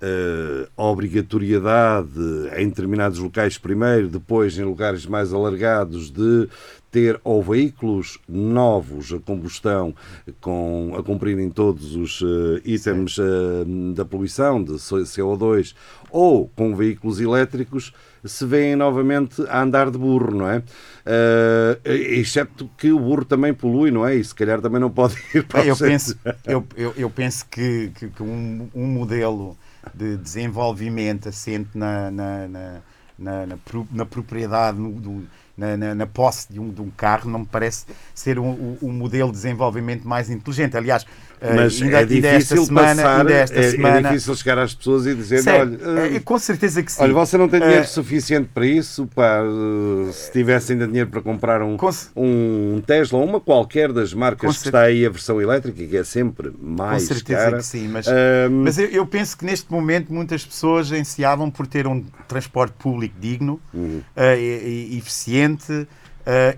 [0.00, 2.10] eh, obrigatoriedade
[2.56, 6.48] em determinados locais primeiro, depois em lugares mais alargados de
[6.90, 9.94] ter ou veículos novos a combustão
[10.40, 15.74] com, a cumprirem todos os eh, itens eh, da poluição de CO2
[16.10, 17.92] ou com veículos elétricos
[18.24, 20.58] se vêem novamente a andar de burro, não é?
[20.58, 24.16] Uh, excepto que o burro também polui, não é?
[24.16, 27.92] E se calhar também não pode ir para eu penso, eu, eu, eu penso que,
[27.94, 29.56] que, que um, um modelo
[29.94, 32.80] de desenvolvimento assente na, na, na,
[33.18, 33.58] na, na
[33.90, 37.46] na propriedade, no- do- na, na, na posse de um, de um carro, não me
[37.46, 40.76] parece ser um, um- um modelo de desenvolvimento mais inteligente.
[40.76, 41.06] Aliás,
[41.54, 44.74] Mas ainda, é ainda esta difícil semana, passar, esta é, é semana difícil chegar às
[44.74, 47.02] pessoas e dizer, Sério, olha, eh, eh, com certeza que sim.
[47.02, 51.10] olha, você não tem dinheiro Eh, suficiente para isso, pá, eh, se tivesse ainda dinheiro
[51.10, 55.10] para comprar um, Com um Tesla, uma qualquer das marcas Com que está aí a
[55.10, 57.56] versão elétrica, que é sempre Com mais certeza cara.
[57.58, 61.66] que sim, mas, Ahm, mas eu, eu penso que neste momento muitas pessoas ansiavam por
[61.66, 64.00] ter um transporte público digno, Uhum.
[64.16, 65.86] eh, e- e- eficiente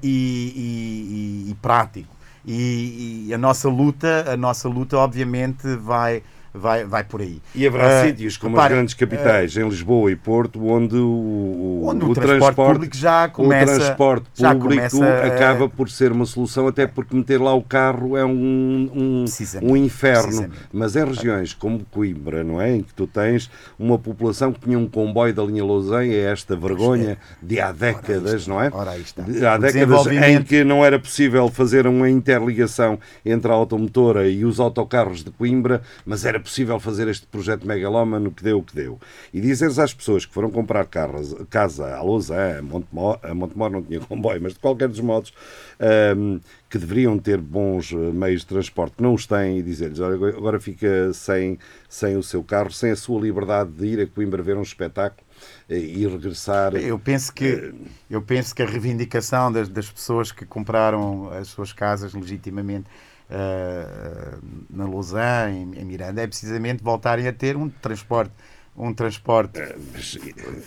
[0.02, 2.16] e- e prático.
[2.46, 7.40] E, e a nossa luta, a nossa luta obviamente vai, vai, vai por aí.
[7.54, 11.82] E haverá Eh, sítios como repare, as grandes capitais, em Lisboa e Porto, onde o,
[11.84, 16.12] Onde o o transporte público já começa- o transporte público começa a- acaba por ser
[16.12, 19.24] uma solução, até porque meter lá o carro é um, um,
[19.62, 20.48] um inferno.
[20.72, 22.76] Mas em regiões como Coimbra, não é?
[22.76, 26.56] Em que tu tens uma população que tinha um comboio da linha Lausanne, é esta
[26.56, 28.70] vergonha de há décadas, não é?
[28.72, 29.22] Ora, aí está.
[29.22, 34.44] De- Há décadas em que não era possível fazer uma interligação entre a automotora e
[34.44, 38.74] os autocarros de Coimbra, mas era possível fazer este projeto megalómano que deu o que
[38.74, 38.98] deu.
[39.32, 43.70] E dizeres às pessoas que foram comprar carros, casa a Lausanne, a Montemor, a Montemor
[43.70, 45.32] não tinha comboio, mas de qualquer dos modos,
[45.80, 50.00] ahm, que deveriam ter bons eh, meios de transporte, que não os têm, e dizer-lhes,
[50.00, 54.06] "Olha, agora fica sem, sem o seu carro, sem a sua liberdade de ir a
[54.06, 55.26] Coimbra ver um espetáculo
[55.68, 56.74] eh, e regressar.
[56.76, 57.72] Eu penso que,
[58.10, 62.86] eu penso que a reivindicação das, das pessoas que compraram as suas casas legitimamente
[63.30, 64.38] eh,
[64.70, 68.32] na Lausanne, em, em Miranda, é precisamente voltarem a ter um transporte,
[68.76, 69.60] um transporte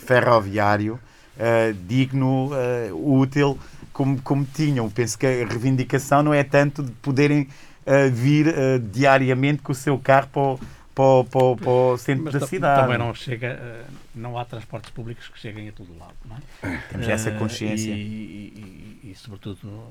[0.06, 0.98] ferroviário
[1.38, 3.58] eh, digno, eh, útil,
[3.92, 4.88] como, como tinham.
[4.90, 7.48] Penso que a reivindicação não é tanto de poderem
[8.12, 8.54] vir
[8.92, 10.58] diariamente com o seu carro para o,
[10.94, 12.82] para para para o centro Mas da cidade.
[12.82, 13.58] também não chega,
[14.14, 16.40] não há transportes públicos que cheguem a todo lado, não é?
[16.88, 17.90] Temos essa consciência.
[17.90, 19.88] E, e- e, sobretudo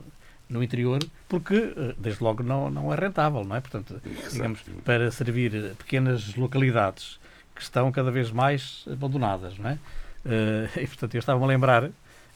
[0.51, 3.61] no, interior, porque eh, desde logo não, não é rentável, não é?
[3.61, 7.19] Portanto, digamos, para servir pequenas localidades
[7.55, 9.77] que estão cada vez mais abandonadas, não é?
[10.25, 11.89] Eh, E portanto, eu estava-me a lembrar,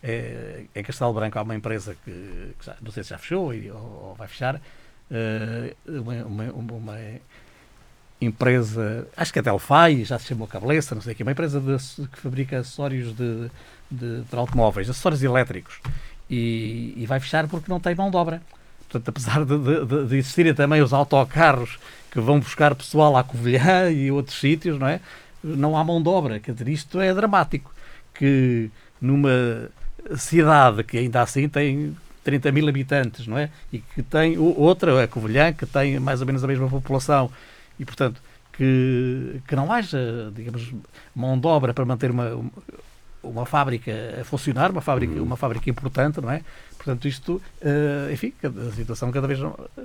[0.04, 2.12] eh, em Castelo Branco há uma empresa que,
[2.60, 4.60] que já- não sei se já fechou ou, ou vai fechar,
[5.88, 6.98] uma- uma- uma
[8.22, 11.32] empresa, acho que até ele faz, já se chamou Cabeleça, não sei o que, uma
[11.34, 13.50] empresa de- que fabrica acessórios de,
[13.92, 15.80] de, para automóveis, acessórios elétricos,
[16.30, 18.42] e, e vai fechar porque não tem mão de obra.
[18.90, 21.78] Portanto, apesar de, de- de- existirem também os autocarros
[22.12, 25.00] que vão buscar pessoal à Covilhã e outros sítios, não é?
[25.44, 26.40] Não há mão de obra.
[26.40, 27.74] Quer dizer, isto é dramático.
[28.14, 28.70] Que
[29.02, 29.70] numa
[30.16, 33.50] cidade que ainda assim tem 30 mil habitantes, não é?
[33.72, 37.30] E que tem outra, a Covilhã, que tem mais ou menos a mesma população,
[37.80, 38.22] e portanto
[38.54, 40.74] que, que não haja, digamos,
[41.14, 42.32] mão de obra para manter uma,
[43.26, 46.42] uma fábrica a funcionar, uma fábrica, uma fábrica importante, não é?
[46.78, 49.40] Portanto, isto, eh, enfim, a situação cada vez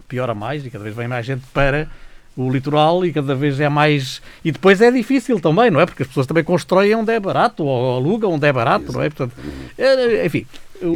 [0.07, 1.89] piora mais e cada vez vem mais gente para
[2.37, 4.21] o litoral e cada vez é mais.
[4.45, 5.87] E depois é difícil também, não é?
[5.87, 9.09] Porque as pessoas também constroem onde é barato ou alugam onde é barato, não é?
[9.11, 9.35] Portanto,
[9.79, 10.47] eh, enfim.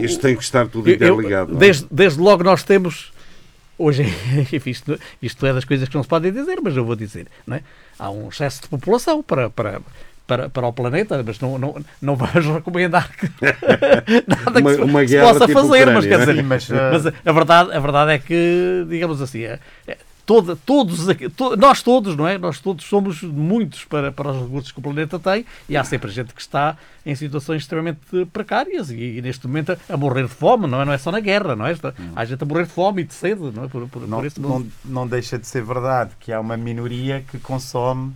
[0.02, 1.50] Isto tem que estar tudo eu- eu- interligado.
[1.52, 1.60] não é?
[1.60, 3.12] desde, desde logo nós temos.
[3.76, 4.02] Hoje,
[4.52, 7.26] enfim, isto, isto é das coisas que não se podem dizer, mas eu vou dizer.
[7.46, 7.62] Não é?
[7.98, 9.80] Há um excesso de população para, para,
[10.26, 13.26] para, para o planeta, mas não, não, não vamos recomendar que
[14.26, 15.86] nada Uma- que se, uma se possa tipo fazer.
[15.92, 16.26] Mas, Ucrânia, quer não é?
[16.26, 19.98] dizer, Sim, mas, mas, ah, a, verdade, a verdade é que, digamos assim, é, é,
[20.24, 21.06] toda, todos
[21.36, 22.38] to- nós todos, não é?
[22.38, 26.10] Nós todos somos muitos para, para os recursos que o planeta tem e há sempre
[26.10, 27.98] gente que está em situações extremamente
[28.32, 30.84] precárias e, e neste momento a, a morrer de fome, não é?
[30.86, 31.72] Não é só na guerra, não é?
[31.72, 33.68] Está- Há gente a morrer de fome e de sede, não é?
[33.68, 37.38] Por, por, não, por não, não deixa de ser verdade que há uma minoria que
[37.38, 38.14] consome,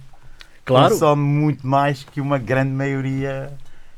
[0.68, 3.50] Claro, consome muito mais que uma grande maioria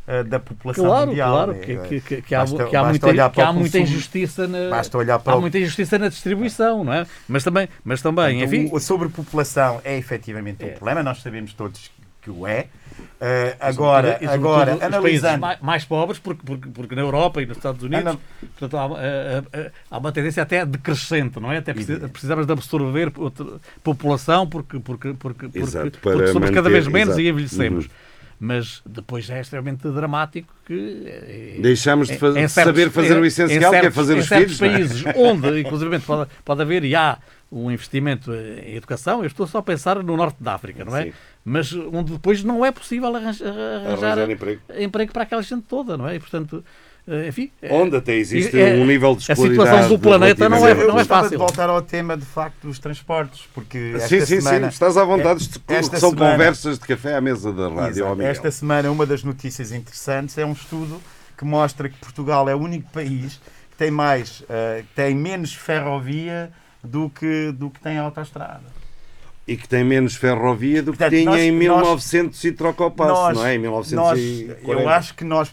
[0.07, 1.31] eh, da população claro, mundial.
[1.33, 1.59] claro, né?
[1.59, 4.97] que, que, que, que há, Basta- que há muita, que há muita injustiça na, Basta
[4.99, 7.07] olhar para há o- muita injustiça na distribuição, não é?
[7.29, 10.71] Mas também, mas também Portanto, enfim, a sobrepopulação é efetivamente um É.
[10.71, 11.03] problema.
[11.03, 11.91] Nós sabemos todos
[12.23, 12.67] que o é.
[13.21, 15.41] Eh, agora, E, agora analisando.
[15.41, 18.19] mais, mais pobres, porque, porque, porque na Europa e nos Estados Unidos Ana-
[18.59, 21.59] portanto, há, eh, eh, há uma tendência até decrescente, não é?
[21.59, 23.13] Até preci- precisamos de absorver
[23.83, 27.21] população porque, porque, porque, porque, Exato, porque somos cada manter- vez menos exato.
[27.21, 27.85] e envelhecemos.
[27.85, 27.91] Uhum.
[28.43, 31.03] Mas depois é extremamente dramático que.
[31.07, 33.95] eh, Deixamos de em- faz- em saber fazer o em- essencial, em que é certos-
[33.97, 34.73] fazer em os certos filhos, não é?
[34.73, 37.19] países onde, inclusive, pode, pode haver e há
[37.53, 41.05] um investimento em educação, eu estou só a pensar no norte da África, não é?
[41.07, 41.13] Sim.
[41.45, 44.61] Mas onde depois não é possível arranjar, arranjar Arranjar emprego.
[44.79, 46.17] emprego para aquela gente toda, não é?
[46.17, 46.63] E, portanto,
[47.09, 47.51] eh, enfim...
[47.63, 50.75] é- Onde até existe é- um nível de A situação escolaridade do planeta não é,
[50.75, 51.31] não é fácil.
[51.31, 54.67] de voltar ao tema, de facto, dos transportes, porque esta Sim, sim, semana...
[54.67, 54.75] sim.
[54.75, 55.49] Estás à vontade.
[55.49, 58.05] de- esta São semana- conversas de café à mesa da rádio.
[58.05, 58.23] Exato.
[58.23, 61.01] Esta semana, uma das notícias interessantes é um estudo
[61.39, 66.53] que mostra que Portugal é o único país que tem mais, que tem menos ferrovia
[66.85, 68.79] do que, do que tem autoestrada.
[69.49, 72.85] E que tem menos ferrovia do que Portanto, tinha nós- em nós- 1900 e troca
[72.85, 73.55] o passo, não é?
[73.55, 74.83] Em nós- 1940.
[74.83, 75.53] eu acho que nós,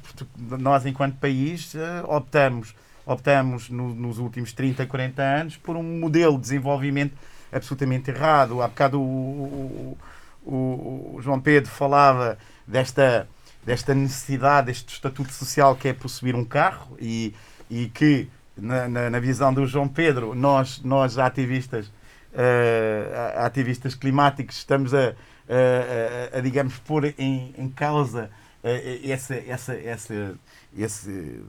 [0.60, 6.36] nós enquanto país, eh, optamos, optamos no- nos últimos 30, 40 anos por um modelo
[6.36, 7.13] de desenvolvimento
[7.52, 8.62] absolutamente errado.
[8.62, 9.97] Há bocado o,
[10.45, 13.28] o- o- o João Pedro falava desta,
[13.65, 17.34] desta necessidade, deste estatuto social que é possuir um carro e,
[17.69, 21.91] e que, na, na- na visão do João Pedro, nós, nós ativistas,
[22.38, 28.30] eh, ativistas climáticos, estamos a, a- a- a, digamos, pôr em, em causa
[28.63, 30.36] eh, essa, essa, essa,
[30.78, 31.41] esse,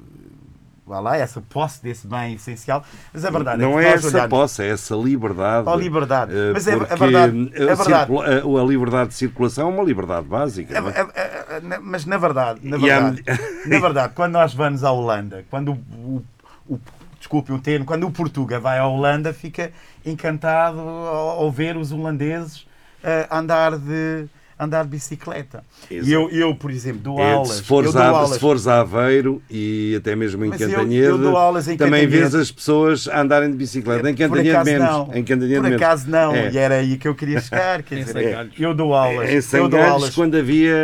[0.87, 2.83] vá lá, essa posse desse bem essencial.
[3.13, 5.69] Mas a verdade Não é é que nós essa olharmos- posse, é essa liberdade.
[5.69, 6.33] Oh, liberdade.
[6.35, 7.87] Eh, Mas é- é porque verdade, é a, verdade.
[8.13, 10.75] circula- a- a liberdade de circulação é uma liberdade básica.
[10.75, 10.79] é?
[10.79, 13.23] É- é- é- mas na verdade, na verdade,
[13.67, 16.25] na verdade, quando nós vamos à Holanda, quando o,
[16.69, 16.81] o, o-
[17.29, 19.71] desculpe o termo, quando o Portuga vai à Holanda, fica
[20.05, 22.67] encantado ao, ao ver os holandeses
[23.05, 24.25] eh, andar de
[24.61, 25.63] andar de bicicleta.
[25.89, 26.09] Exato.
[26.09, 27.49] E eu, eu, por exemplo, dou É, aulas.
[27.59, 30.61] se, fores eu dou a, aulas se fores a Aveiro e até mesmo em Mas
[30.61, 34.11] eu- Cantanhede, eu dou aulas em também vês as pessoas a andarem de bicicleta.
[34.11, 34.89] Em Por Cantanhede menos.
[34.89, 35.11] não.
[35.15, 35.81] Em Cantanhede Por menos.
[35.81, 36.51] acaso não, É.
[36.51, 37.85] e era aí que eu queria chegar.
[37.85, 39.31] Quer Em dizer, eu dou aulas.
[39.55, 40.75] Em eu dou aulas quando havia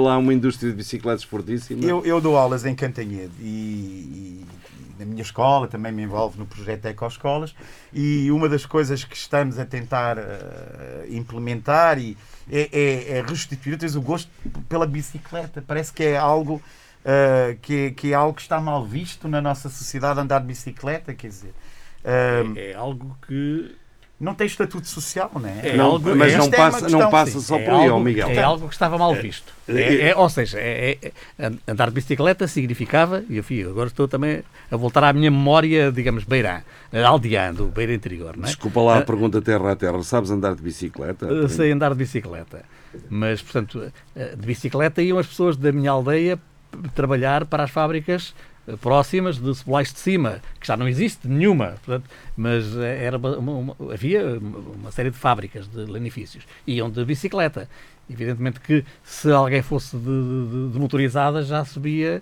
[0.00, 1.84] lá uma indústria de bicicletas fortíssima.
[1.84, 4.33] Eu, eu dou aulas em Cantanhede e, e-
[5.04, 7.54] na minha escola também me envolvo no projeto Ecoescolas
[7.92, 12.16] e uma das coisas que estamos a tentar eh, implementar e
[12.50, 14.30] é, é, é restituir o gosto
[14.68, 15.62] pela bicicleta.
[15.66, 16.60] Parece que é algo
[17.04, 20.46] eh, que, é- que é algo que está mal visto na nossa sociedade andar de
[20.46, 21.54] bicicleta, quer dizer.
[22.04, 23.76] eh, É algo que
[24.24, 25.68] não tem estatuto social, não é?
[25.70, 28.04] É Não, algo- mas não é passa, não questão, passa só é por aí, algo,
[28.04, 28.28] Miguel.
[28.30, 29.52] é algo que estava mal visto.
[29.68, 34.08] É, é- ou seja, é- é- é- andar de bicicleta significava, e enfim, agora estou
[34.08, 36.62] também a voltar à minha memória, digamos, beirã,
[37.06, 38.46] aldeando, beira interior, não é?
[38.46, 40.02] Desculpa lá a Ah, pergunta terra a terra.
[40.02, 41.26] Sabes andar de bicicleta?
[41.32, 42.64] Uh, sei andar de bicicleta.
[43.10, 46.38] Mas, portanto, de bicicleta iam as pessoas da minha aldeia
[46.94, 48.34] trabalhar para as fábricas
[48.80, 53.36] próximas de Cebolais de Cima, que já não existe nenhuma, portanto, mas uh, era uma-
[53.36, 54.38] uma- havia
[54.74, 56.44] uma série de fábricas de lanifícios.
[56.66, 57.68] Iam de bicicleta.
[58.08, 62.20] Evidentemente que se alguém fosse de, de- de motorizada já subia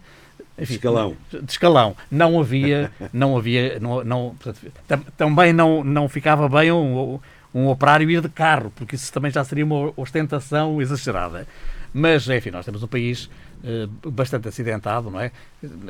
[0.59, 1.17] enfim, Escalão.
[1.31, 1.97] de escalão.
[2.11, 7.19] Não havia, não havia, não, não, portanto, tam- também não, não ficava bem um,
[7.55, 11.47] um operário ir de carro, porque isso também já seria uma ostentação exagerada.
[11.95, 13.29] Mas, enfim, nós temos um país
[13.65, 15.31] eh, bastante acidentado, não é?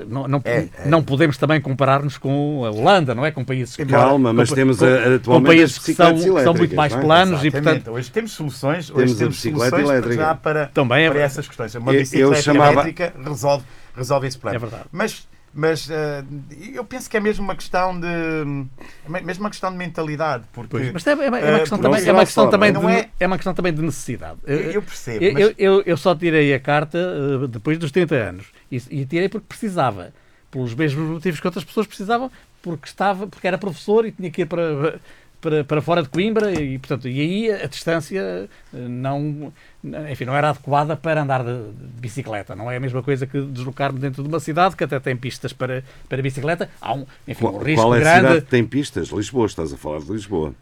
[0.09, 0.87] Não, não, É, é.
[0.89, 3.31] não podemos também comparar-nos com a Holanda, não é?
[3.31, 6.15] Com países que, Calma, mas com- temos com- a- com atualmente países as que são,
[6.15, 7.01] que são muito mais é?
[7.01, 7.75] planos e, Exatamente.
[7.85, 10.23] portanto, hoje temos soluções, Temos hoje temos bicicleta soluções elétrica.
[10.23, 11.75] já para, Também é para essas questões.
[11.77, 13.65] Uma Eu- eu bicicleta chamava- elétrica resolve,
[13.97, 14.67] resolve esse problema.
[14.67, 14.89] É verdade.
[14.93, 16.25] Mas, mas eh,
[16.75, 18.07] eu penso que é mesmo uma questão de
[19.09, 21.79] mesmo uma questão de mentalidade, porque Pois, mas é, é uma- é eh, uma questão
[21.79, 24.39] porque também, é uma questão não também, de, é- é uma questão também de necessidade.
[24.47, 25.25] eu, eu percebo.
[25.25, 28.77] Eu, mas- eu, eu- eu só tirei a carta eh, depois dos 30 anos e,
[28.91, 30.13] e tirei porque precisava,
[30.51, 32.31] pelos mesmos motivos que outras pessoas precisavam,
[32.63, 35.01] porque estava, porque era professor e tinha que ir para,
[35.43, 39.53] para, para fora de Coimbra e, portanto, e aí a distância eh, não,
[40.11, 42.55] enfim, não era adequada para andar de, de bicicleta.
[42.55, 45.53] Não é a mesma coisa que deslocar-me dentro de uma cidade que até tem pistas
[45.53, 46.71] para, para bicicleta.
[46.81, 48.21] Há um, enfim, Qual, um risco qual é a grande.
[48.21, 49.09] cidade que tem pistas?
[49.09, 50.55] Lisboa, estás a falar de Lisboa.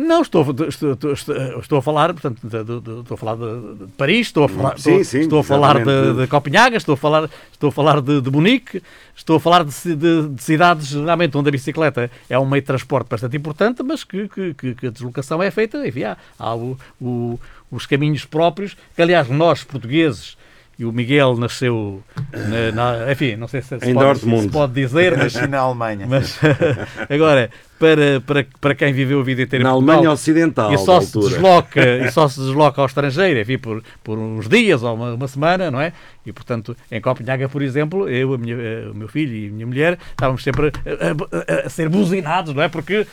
[0.00, 3.34] Não, estou, estou, estou, estou- estou a falar, portanto, de- de- de- estou a falar
[3.34, 6.92] de, de Paris, estou a falar, Sim, estou, sim, estou a falar de, Copenhaga, estou
[6.92, 8.80] a falar, estou a falar de, de Munique,
[9.16, 12.62] estou a falar de, ci- de- de cidades geralmente onde a bicicleta é um meio
[12.62, 16.16] de transporte bastante importante, mas que, que- que- que a deslocação é feita, enfim, há,
[16.38, 20.36] há o- o- os caminhos próprios, que aliás nós portugueses
[20.78, 22.70] e o Miguel nasceu, na,
[23.02, 26.06] na- enfim, não sei se, se pode, se pode dizer, mas na Alemanha.
[26.08, 26.38] mas
[27.10, 30.78] agora, para, para, para quem viveu a vida inteira Na em Alemanha Portugal Ocidental, e
[30.78, 31.34] só se altura.
[31.34, 35.28] desloca e só se desloca ao estrangeiro, enfim, por, por uns dias ou uma, uma
[35.28, 35.92] semana, não é?
[36.26, 39.50] E portanto, em Copenhaga, por exemplo, eu, a minha, eh, o meu filho e a
[39.50, 42.68] minha mulher estávamos sempre a, a- a ser buzinados, não é?
[42.68, 43.06] Porque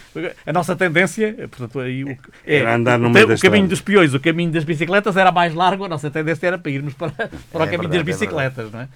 [0.45, 2.09] a nossa tendência, eh, portanto, aí o,
[2.45, 5.15] é, Era andar no o, meio o da caminho dos peões, o caminho das bicicletas
[5.15, 7.95] era mais largo, a nossa tendência era para irmos para, para o É caminho verdade,
[7.95, 8.87] é das bicicletas, não é?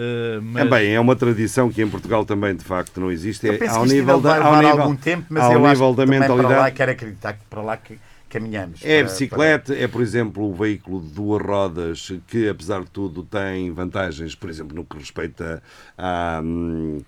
[0.00, 3.44] Eh, mas- É bem, é uma tradição que em Portugal também de facto não existe.
[3.46, 5.66] Eu É, penso ao que nível da, ao levar nível, algum tempo, mas ao eu
[5.66, 6.76] acho nível que da também para lá mentalidade.
[6.76, 7.98] quero acreditar que para lá que
[8.30, 8.80] caminhamos.
[8.84, 12.90] É a para- bicicleta, é por exemplo o veículo de duas rodas que apesar de
[12.90, 15.60] tudo tem vantagens, por exemplo, no que respeita
[15.96, 17.00] a, hum,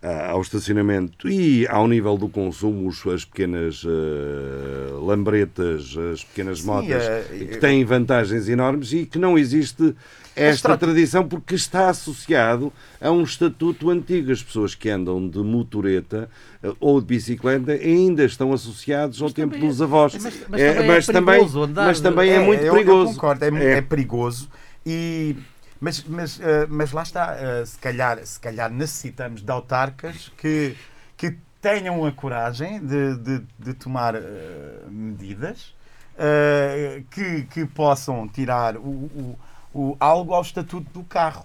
[0.00, 6.66] a- ao estacionamento e ao nível do consumo, as pequenas eh, lambretas, as pequeas Sim,
[6.66, 9.96] motas, eh, que têm vantagens enormes e que não existe
[10.36, 14.30] esta trot- tradição porque está associado a um estatuto antigo.
[14.30, 16.28] As pessoas que andam de motoreta
[16.62, 20.14] eh, ou de bicicleta ainda estão associados ao tempo também é- dos avós.
[20.22, 22.72] mas- mas É, também é mas também, perigoso andar mas de- também é, muito eu-
[22.74, 23.10] perigoso.
[23.10, 23.72] Eu concordo, é, É.
[23.78, 24.48] é perigoso.
[24.84, 25.36] E,
[25.80, 30.74] mas, mas, eh, mas lá está, eh, se, calhar, se calhar necessitamos de autarcas que,
[31.16, 34.14] que tenham a coragem de, de, de tomar
[34.88, 35.74] medidas
[37.10, 39.38] que, que possam tirar o, o,
[39.76, 41.44] o- algo ao estatuto do carro,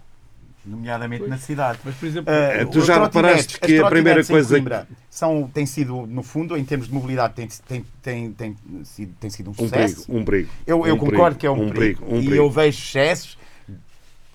[0.66, 1.80] nomeadamente na cidade.
[1.84, 6.06] mas, por exemplo, Eh, tu já reparaste que a primeira coisa Coimbra são, tem sido,
[6.08, 9.70] no fundo, em termos de mobilidade, tem, tem, tem, tem, sido, tem sido um Um
[9.70, 10.06] perigo, sucesso.
[10.12, 10.50] um perigo.
[10.66, 12.36] Eu, eu Um concordo perigo, que é um, perigo, um e perigo.
[12.36, 13.38] eu vejo excessos.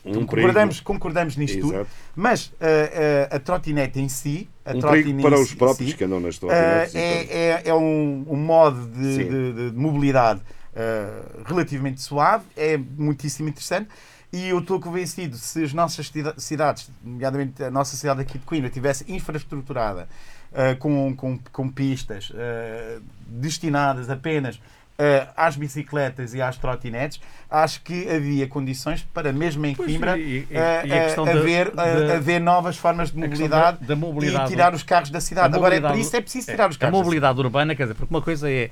[0.05, 0.85] Um concordamos, perigo.
[0.85, 1.75] concordamos nisto tudo.
[1.75, 1.91] Exato.
[2.15, 6.05] Mas eh, eh, a trotinete em si, a Um perigo para os próprios si, que
[6.05, 6.93] andam nas trotinetes.
[6.93, 6.99] tudo.
[7.01, 10.41] é, é, é um, um modo de, de- de- de mobilidade
[10.77, 13.89] eh, relativamente suave, é muitíssimo interessante.
[14.33, 18.45] E eu estou convencido, se as nossas cida- cidades, nomeadamente a nossa cidade aqui de
[18.45, 20.07] Coimbra, tivesse infraestruturada
[20.53, 24.61] eh, com, com, com pistas eh, destinadas apenas
[24.99, 27.21] eh, às bicicletas e às trotinetes,
[27.51, 32.77] acho que havia condições para, mesmo em Coimbra, e- e- a haver, da- haver novas
[32.77, 34.47] formas de a mobilidade, da- da mobilidade.
[34.47, 35.55] e tirar os carros da cidade.
[35.55, 37.85] A Agora, é, para isso é preciso tirar os A carros da mobilidade urbana, quer
[37.85, 38.71] dizer, porque uma coisa é.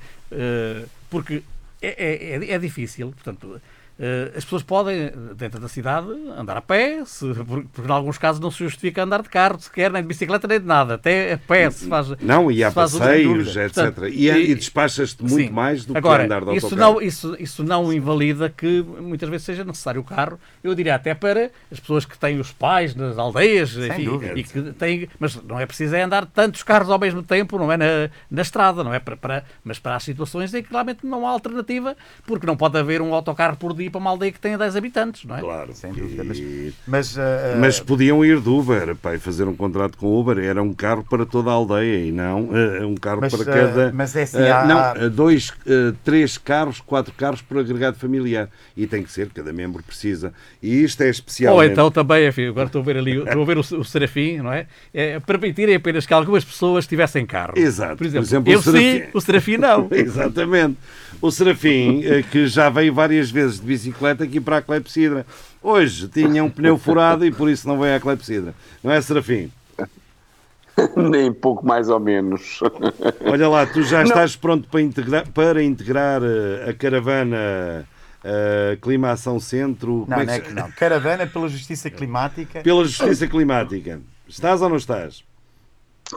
[1.09, 1.43] porque
[1.87, 3.61] é, é, é- é difícil, portanto.
[3.99, 8.41] Eh, as pessoas podem, dentro da cidade, andar a pé, se, porque, em alguns casos
[8.41, 10.95] não se justifica andar de carro, sequer, nem de bicicleta, nem de nada.
[10.95, 12.09] Até a pé se faz.
[12.21, 13.73] Não, e há passeios, etc.
[13.73, 15.49] Portanto, e e despachas-te muito Sim.
[15.49, 16.93] mais do que Agora, andar de isso autocarro.
[16.95, 20.39] não, isso, isso não invalida que muitas vezes seja necessário o carro.
[20.63, 24.61] Eu diria até para as pessoas que têm os pais nas aldeias, enfim, e que
[24.73, 28.09] têm, mas não é preciso é andar tantos carros ao mesmo tempo, não é na,
[28.29, 31.29] na estrada, não é para, para- mas para as situações em que realmente não há
[31.29, 34.75] alternativa, porque não pode haver um autocarro por dia para uma aldeia que tenha 10
[34.75, 35.39] habitantes, não é?
[35.41, 35.73] Claro.
[35.73, 39.55] Sem dúvida, mas- E- Mas, eh, eh, Mas podiam ir de Uber, e fazer um
[39.55, 40.37] contrato com Uber.
[40.37, 43.61] Era um carro para toda a aldeia e não eh, um carro Mas, para eh,
[43.61, 43.91] cada.
[43.93, 45.51] mas é assim, há- não, dois,
[46.03, 48.49] três carros, quatro carros por agregado familiar.
[48.75, 50.33] E tem que ser, cada membro precisa.
[50.61, 51.55] E isto é especial.
[51.55, 54.37] Ou então também, enfim, agora estou a ver ali, estou a ver o, o Serafim,
[54.37, 54.67] não é?
[54.93, 55.19] é?
[55.19, 57.53] Permitirem apenas que algumas pessoas tivessem carro.
[57.55, 57.95] Exato.
[57.97, 59.87] Por exemplo, Por exemplo, eu o Serafim- sim, o Serafim não.
[59.91, 60.77] Exatamente.
[61.21, 65.25] O Serafim, que já veio várias vezes de bicicleta aqui para a Clepsidra.
[65.61, 68.53] Hoje tinha um pneu furado e por isso não veio à Clepsidra.
[68.83, 69.51] Não é, Serafim?
[70.95, 72.59] Nem pouco mais ou menos.
[73.25, 77.87] Olha lá, tu já estás pronto para integrar, para integrar eh, a caravana
[78.23, 80.71] eh, Climação Centro não, como é não é que não.
[80.71, 82.61] Caravana pela Justiça Climática.
[82.61, 84.01] pela Justiça Climática.
[84.27, 85.23] Estás ou não estás?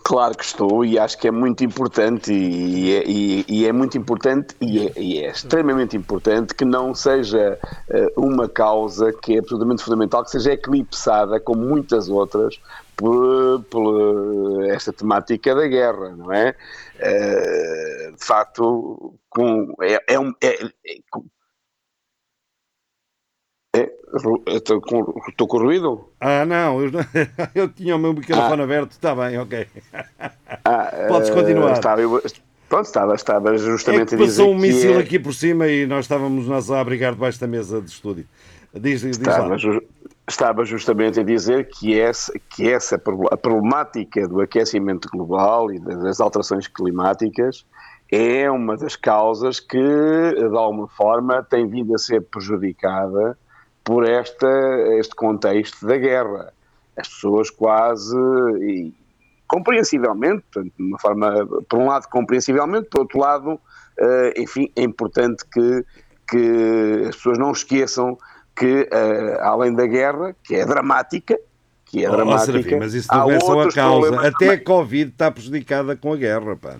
[0.04, 3.98] Claro que estou e acho que é muito importante e é, e- e é muito
[3.98, 7.58] importante e é, e é extremamente importante que não seja
[7.90, 12.58] eh, uma causa que é absolutamente fundamental, que seja eclipsada, como muitas outras,
[12.96, 16.54] por, por esta temática da guerra, não é?
[17.00, 20.32] Eh, de facto, com, é, é um...
[20.42, 20.70] é-
[23.78, 26.08] é- é, ru- estou com, estou com ruído?
[26.20, 26.90] Ah, não, eu,
[27.54, 28.92] eu tinha o meu microfone aberto.
[28.92, 29.66] Está bem, ok.
[30.64, 31.72] Ah, Podes eh, continuar.
[31.72, 32.22] Estava, eu-
[32.68, 35.66] pronto, estava, estava É justamente que a dizer passou um míssil é- aqui por cima
[35.68, 38.26] e nós estávamos nós a abrigar debaixo da mesa de estúdio.
[38.74, 39.16] Diz, diz.
[39.18, 39.82] Estava, ju-
[40.28, 43.00] estava justamente a dizer que essa, que essa
[43.30, 47.64] a problemática do aquecimento global e das alterações climáticas
[48.12, 53.36] é uma das causas que, de alguma forma, tem vindo a ser prejudicada
[53.88, 54.46] por esta,
[54.98, 56.52] este contexto da guerra.
[56.94, 58.14] As pessoas quase,
[58.60, 58.92] e
[59.46, 63.58] compreensivelmente, portanto, de uma forma, por um lado compreensivelmente, por outro lado,
[63.98, 65.86] eh, enfim, é importante que,
[66.28, 68.18] que as pessoas não esqueçam
[68.54, 71.38] que, eh, além da guerra, que é dramática,
[71.86, 74.16] que é Oh, oh, dramática, Serafim, mas isso não é só a causa.
[74.16, 74.64] Até a também.
[74.64, 76.76] Covid está prejudicada com a guerra, pá.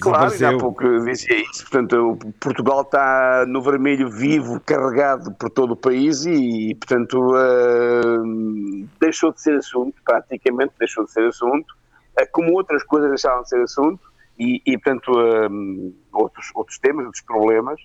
[0.00, 1.62] Claro, ainda há pouco dizia isso.
[1.62, 8.22] Portanto, o Portugal está no vermelho vivo, carregado por todo o país e, portanto, ah,
[9.00, 11.74] deixou de ser assunto, praticamente deixou de ser assunto,
[12.18, 14.00] ah, como outras coisas deixaram de ser assunto
[14.38, 15.48] e, e, portanto, ah,
[16.12, 17.80] outros, outros temas, outros problemas.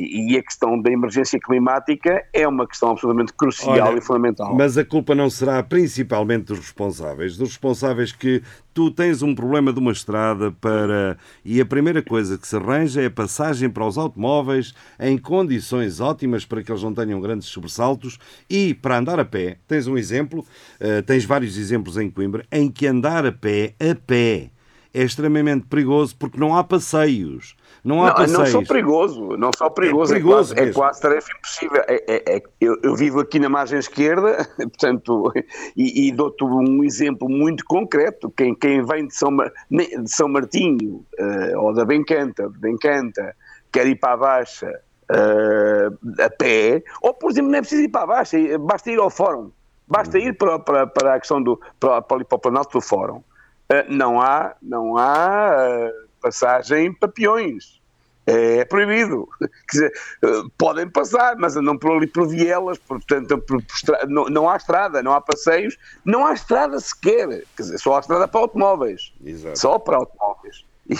[0.00, 4.54] E, e a questão da emergência climática é uma questão absolutamente crucial Olha, e fundamental.
[4.56, 8.42] Mas a culpa não será principalmente dos responsáveis, dos responsáveis que
[8.72, 13.02] tu tens um problema de uma estrada para e a primeira coisa que se arranja
[13.02, 17.48] é a passagem para os automóveis em condições ótimas para que eles não tenham grandes
[17.48, 19.58] sobressaltos e para andar a pé.
[19.68, 20.44] Tens um exemplo,
[20.78, 24.50] eh, tens vários exemplos em Coimbra em que andar a pé, a pé,
[24.92, 27.54] é extremamente perigoso porque não há passeios.
[27.84, 28.38] Não há Não, passeios.
[28.38, 31.82] não só perigoso, não só perigoso, é, perigoso quase, é quase tarefa impossível.
[31.86, 35.32] É- é- é- eu, eu vivo aqui na margem esquerda, portanto,
[35.76, 38.30] e, e dou-te um exemplo muito concreto.
[38.36, 43.34] Quem, quem vem de São, Mar- de São Martinho, eh, ou da Bencanta, Bencanta,
[43.72, 44.70] quer ir para a Baixa
[45.12, 45.88] eh,
[46.24, 49.08] a pé, ou por exemplo, não é preciso ir para a Baixa, basta ir ao
[49.10, 49.50] Fórum,
[49.88, 53.22] basta ir para, para, para a questão do para, para, para o Planalto do Fórum.
[53.70, 57.78] Eh, não há, não há eh, passagem para peões.
[58.26, 59.26] É proibido.
[59.40, 59.92] Quer dizer,
[60.24, 64.56] eh, podem passar, mas andam por ali por vielas, portanto, por- por não, não há
[64.56, 67.28] estrada, não há passeios, não há estrada sequer.
[67.56, 69.12] Quer dizer, só há estrada para automóveis.
[69.24, 69.58] Exato.
[69.58, 70.64] Só para automóveis.
[70.90, 70.94] E,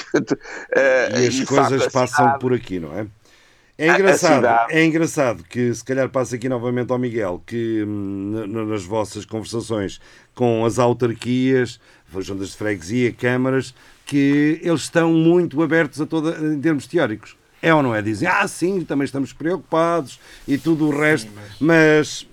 [0.78, 3.06] eh, E as de coisas passam por aqui, não é?
[3.82, 8.44] É engraçado, cidade- é engraçado que se calhar passa aqui novamente ao Miguel que hum,
[8.68, 10.00] nas vossas conversações
[10.34, 11.80] com as autarquias,
[12.18, 13.74] juntas de freguesia, câmaras,
[14.04, 17.36] que eles estão muito abertos a toda em termos teóricos.
[17.62, 18.00] É ou não é?
[18.00, 20.18] Dizem, ah, sim, também estamos preocupados
[20.48, 22.26] e tudo o resto, mas mas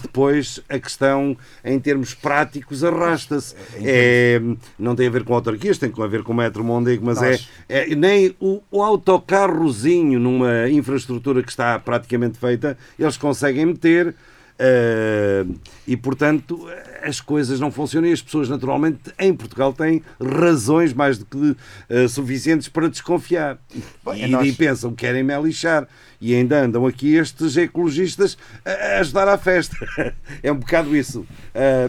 [0.00, 3.54] depois a questão em termos práticos arrasta-se.
[3.82, 4.40] É,
[4.78, 7.38] não tem a ver com autarquias, tem a ver com o Metro Mondego, mas é,
[7.68, 14.14] é nem o, o autocarrozinho numa infraestrutura que está praticamente feita, eles conseguem meter.
[14.58, 15.44] Eh,
[15.86, 16.68] e portanto
[17.02, 21.56] as coisas não funcionam e as pessoas naturalmente em Portugal têm razões mais do que
[21.88, 23.58] eh, suficientes para desconfiar.
[24.04, 25.86] Bem, e, nós- e pensam que querem me lixar.
[26.20, 29.76] E ainda andam aqui estes ecologistas a, ajudar à festa.
[30.42, 31.24] É um bocado isso.
[31.54, 31.88] Ah,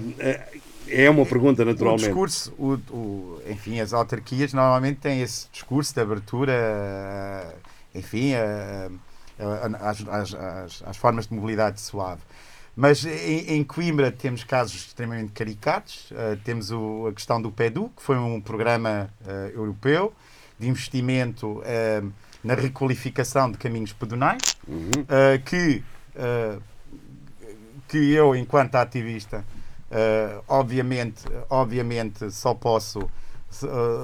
[0.88, 2.06] é uma pergunta O naturalmente.
[2.06, 6.54] discurso, o, o- enfim, as autarquias normalmente têm esse discurso de abertura,
[7.94, 8.34] enfim,
[9.82, 12.22] às- às- às formas de mobilidade suave.
[12.80, 16.08] Mas em, em Coimbra temos casos extremamente caricatos.
[16.16, 20.14] Eh, temos o- a questão do PEDU, que foi um programa eh, europeu
[20.58, 22.02] de investimento eh,
[22.42, 24.42] na requalificação de caminhos pedonais,
[25.10, 25.84] eh, que
[27.88, 29.44] que eu, enquanto ativista,
[30.48, 33.10] obviamente, obviamente só posso,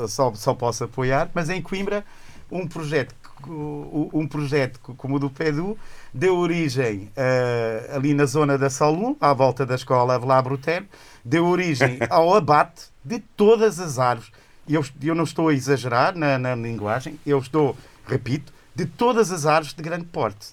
[0.08, 2.04] só, só posso apoiar, mas em Coimbra,
[2.50, 3.14] um projeto,
[3.48, 5.78] um projeto co- como o do PEDU
[6.14, 10.86] deu origem eh, ali na zona da Salum, à volta da escola Avelar Brutero,
[11.24, 14.32] deu origem ao abate de todas as árvores.
[14.68, 17.78] Eu, eu não estou a exagerar na, na linguagem, eu estou,
[18.08, 20.48] repito, de todas as árvores de grande porte.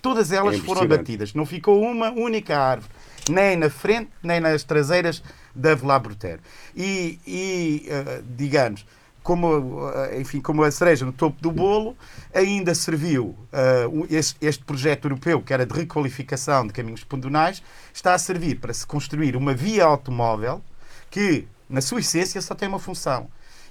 [0.00, 1.34] Todas elas É foram abatidas.
[1.34, 2.90] Não ficou uma única árvore,
[3.28, 5.22] nem na frente, nem nas traseiras
[5.54, 6.40] da Avelar Brutero.
[6.76, 8.84] E, e, eh, digamos,
[9.24, 11.96] como, eh, enfim, como a cereja no topo do bolo,
[12.32, 17.60] ainda serviu eh, o- este, este projeto europeu, que era de requalificação de caminhos pedonais,
[17.92, 20.62] está a servir para se construir uma via automóvel
[21.10, 23.28] que, na sua essência, só tem uma função,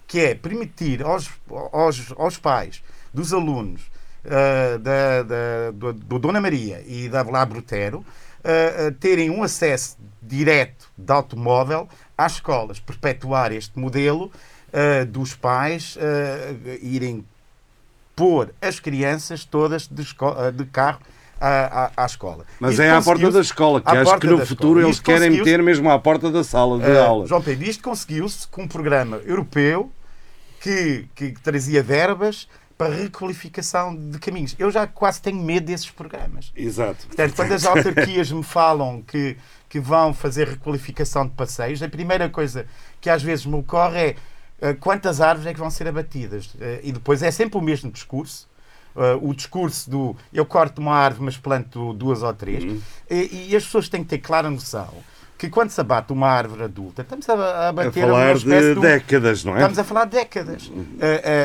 [0.07, 1.29] que é permitir aos,
[1.71, 2.83] aos, aos pais
[3.13, 3.83] dos alunos
[4.25, 9.43] uh, da, da- do, do Dona Maria e da Avelar Brutero uh, uh, terem um
[9.43, 11.87] acesso direto de automóvel
[12.17, 14.31] às escolas, perpetuar este modelo
[14.73, 17.25] uh, dos pais uh, irem
[18.15, 20.99] pôr as crianças todas de, de carro
[21.39, 22.45] à, à, à escola.
[22.59, 25.61] mas Isto é à porta da escola que acho que no futuro eles querem meter
[25.61, 29.17] mesmo à porta da sala de Uh, aulas João Pedro, isto conseguiu-se com um programa
[29.25, 29.91] europeu
[30.61, 32.47] que, que trazia verbas
[32.77, 34.55] para requalificação de caminhos.
[34.57, 36.51] Eu já quase tenho medo desses programas.
[36.55, 39.37] exato Portanto, quando as autarquias me falam que,
[39.69, 42.65] que vão fazer requalificação de passeios, a primeira coisa
[42.99, 44.15] que às vezes me ocorre é
[44.79, 46.49] quantas árvores é que vão ser abatidas.
[46.61, 48.47] Eh, e depois é sempre o mesmo discurso.
[48.95, 52.63] Eh, o discurso do eu corto uma árvore, mas planto duas ou três.
[52.63, 52.79] Uhum.
[53.09, 54.87] E, e as pessoas têm que ter clara noção
[55.35, 58.45] que quando se abate uma árvore adulta, estamos a, a a abater uma falar de
[58.75, 60.71] de décadas não é Estamos a falar de décadas.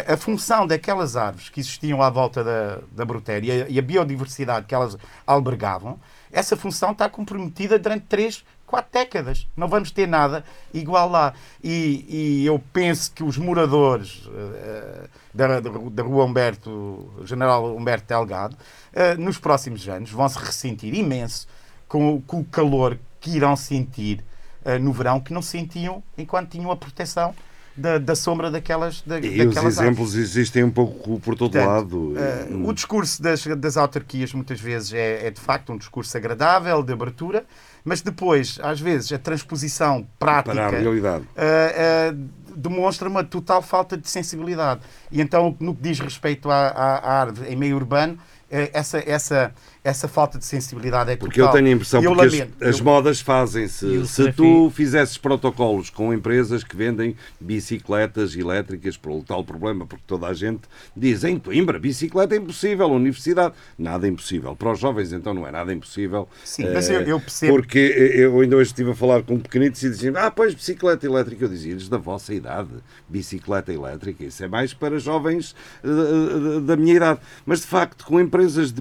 [0.07, 3.81] A, a- a função daquelas árvores que existiam à volta da, da Brutéria e a,
[3.81, 4.97] a biodiversidade que elas
[5.27, 5.99] albergavam,
[6.31, 9.47] essa função está comprometida durante 3, quatro décadas.
[9.57, 11.35] Não vamos ter nada igual lá.
[11.64, 18.57] E, e eu penso que os moradores eh, da, da Rua Humberto, General Humberto Delgado,
[18.93, 21.49] eh, nos próximos anos vão se ressentir imenso
[21.89, 24.25] com, o- com o calor que irão sentir
[24.64, 27.35] eh, no verão que não sentiam enquanto tinham a proteção
[27.77, 29.79] da, da sombra daquelas, da, E os daquelas árvores.
[29.79, 32.14] exemplos existem um pouco por todo Portanto, lado.
[32.19, 36.83] eh, o discurso das, das autarquias muitas vezes é, é, de facto um discurso agradável,
[36.83, 37.45] de abertura,
[37.85, 41.24] mas depois, às vezes, a transposição prática para a realidade.
[41.37, 41.74] eh,
[42.12, 42.14] eh,
[42.57, 44.81] demonstra uma total falta de sensibilidade.
[45.12, 48.18] E então, no que diz respeito à, à, à árvore em meio urbano,
[48.51, 49.53] eh, essa, essa,
[49.85, 51.26] essa falta de sensibilidade é total.
[51.29, 52.64] Porque eu tenho a impressão eu que as, lamento.
[52.64, 53.87] as Eu- modas fazem-se.
[53.87, 60.05] o Se tu fizesses protocolos com empresas que vendem bicicletas elétricas pelo tal problema, porque
[60.07, 60.62] toda a gente
[60.97, 64.55] diz em Coimbra, bicicleta é impossível, universidade, nada é impossível.
[64.55, 66.29] Para os jovens, então, não é nada impossível.
[66.45, 67.53] Sim, mas Eh, eu- eu percebo.
[67.55, 71.45] Porque eu ainda hoje estive a falar com pequenitos e diziam, ah, pois, bicicleta elétrica.
[71.45, 72.70] Eu dizia-lhes, da vossa idade,
[73.09, 75.55] bicicleta elétrica, isso é mais para jovens
[75.85, 77.20] eh, da minha idade.
[77.47, 78.81] Mas, de facto, com empresas de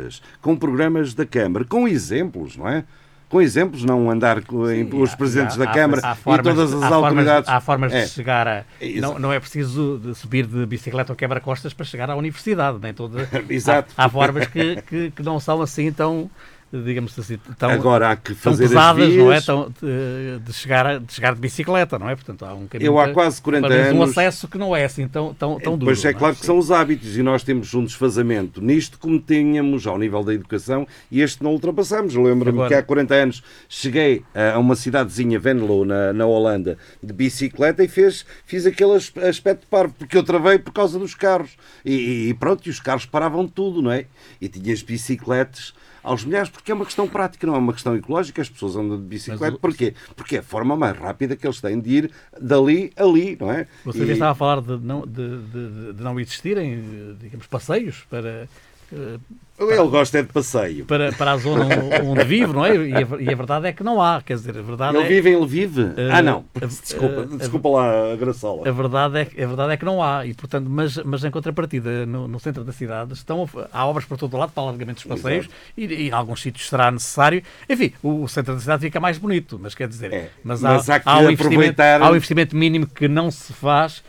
[0.00, 2.84] bicicletas, com programas da Câmara, com exemplos, não é?
[3.28, 6.82] Com exemplos, não andar com em- os presidentes da Há- Câmara há e todas as
[6.82, 7.48] há formas- autoridades.
[7.48, 8.02] há formas É.
[8.02, 8.64] de chegar a.
[8.80, 9.12] Exato.
[9.14, 12.78] Não, não é preciso de subir de bicicleta ou quebra-costas para chegar à universidade.
[12.82, 13.94] Nem toda, Exato.
[13.96, 16.28] Há, há formas que, que, que não são assim tão,
[16.72, 19.34] digamos assim, tão, Agora há que fazer as pesadas, não é?
[19.34, 19.44] vias.
[19.46, 22.14] Tão, de, de chegar de chegar de bicicleta, não é?
[22.14, 22.86] Portanto, há um caminho.
[22.88, 25.58] Eu há quase 40 pelo menos um anos- acesso que não é assim tão, tão,
[25.58, 25.86] tão duro.
[25.92, 29.18] Pois é não claro que são os hábitos e nós temos um desfazamento nisto como
[29.18, 32.14] tínhamos ao nível da educação e este não ultrapassamos.
[32.14, 37.12] Lembro-me Agora- que há 40 anos cheguei a uma cidadezinha, Venlo, na, na Holanda, de
[37.12, 41.50] bicicleta e fez, fiz aquele as- aspecto parvo, porque eu travei por causa dos carros.
[41.84, 44.06] E, e pronto, e os carros paravam tudo, não é?
[44.40, 48.40] E tinhas bicicletas aos milhares, porque é uma questão prática, não é uma questão ecológica.
[48.42, 49.94] As pessoas andam de bicicleta, Mas porquê?
[50.16, 53.66] Porque é a forma mais rápida que eles têm de ir dali ali, não é?
[53.84, 58.48] Você E- estava a falar de não, de, de- de não existirem, digamos, passeios para,
[58.92, 59.18] eh,
[59.60, 60.84] Ele gosta é de passeio.
[60.86, 61.66] para, para a zona
[62.02, 62.74] onde vive, não é?
[62.76, 65.08] E a, e a verdade é que não há, quer dizer, a verdade Ele é...
[65.08, 65.82] vive, ele vive.
[65.96, 66.44] Eh, ah, não.
[66.54, 68.66] Desculpa, eh, desculpa lá a graçola.
[68.68, 71.30] A verdade, é, que- a verdade é que não há, e portanto, mas, mas em
[71.30, 75.06] contrapartida, no, no centro da cidade, estão, há obras por todo o lado para alargamento
[75.06, 77.42] dos passeios e, e em alguns sítios será necessário.
[77.68, 80.88] Enfim, o, o centro da cidade fica mais bonito, mas quer dizer, É, mas, mas
[80.88, 84.02] há, há que há um investimento, aproveitar- há um investimento mínimo que não se faz.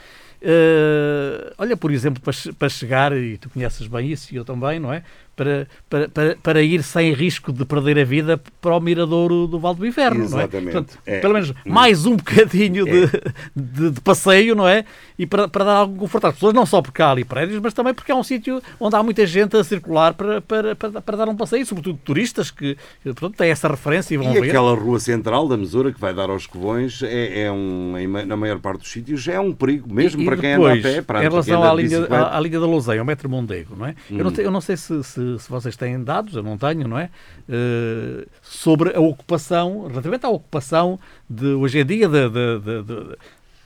[0.43, 4.79] Eh, olha, por exemplo, para, para chegar, e tu conheces bem isso, e eu também,
[4.79, 5.03] não é?
[5.35, 9.57] Para, para, para, para ir sem risco de perder a vida para o miradouro do
[9.59, 10.43] Val do Inferno, não é?
[10.43, 10.71] Exatamente.
[10.73, 11.19] Portanto, É.
[11.19, 13.07] Pelo menos mais um bocadinho de,
[13.55, 14.85] de, de passeio, não é?
[15.17, 17.73] E para, para dar algum conforto às pessoas, não só porque há ali prédios, mas
[17.73, 21.17] também porque é um sítio onde há muita gente a circular para, para, para, para
[21.17, 24.49] dar um passeio, sobretudo turistas que portanto, têm essa referência e vão E ver.
[24.49, 27.93] aquela rua central da Mesura que vai dar aos Covões é, é um,
[28.27, 30.89] na maior parte dos sítios é um perigo, mesmo E- e para quem depois, anda
[30.89, 33.05] a pé, para em quem relação anda à linha, à, à linha da Louseia, ao
[33.05, 33.95] metro Mondego, não é?
[34.09, 34.23] Eu, Hum.
[34.23, 36.97] não te- eu não sei se, se, se vocês têm dados, eu não tenho, não
[36.99, 37.09] é?
[37.49, 40.99] Eh, sobre a ocupação, relativamente à ocupação
[41.29, 43.15] de hoje em dia de, de- de-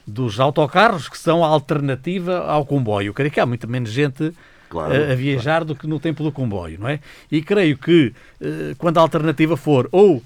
[0.07, 3.07] dos autocarros que são a alternativa ao comboio.
[3.09, 4.31] Eu creio que há muito menos gente
[4.69, 6.99] Claro, a, a viajar do que no tempo do comboio, não é?
[7.31, 10.21] E creio que eh, quando a alternativa for ou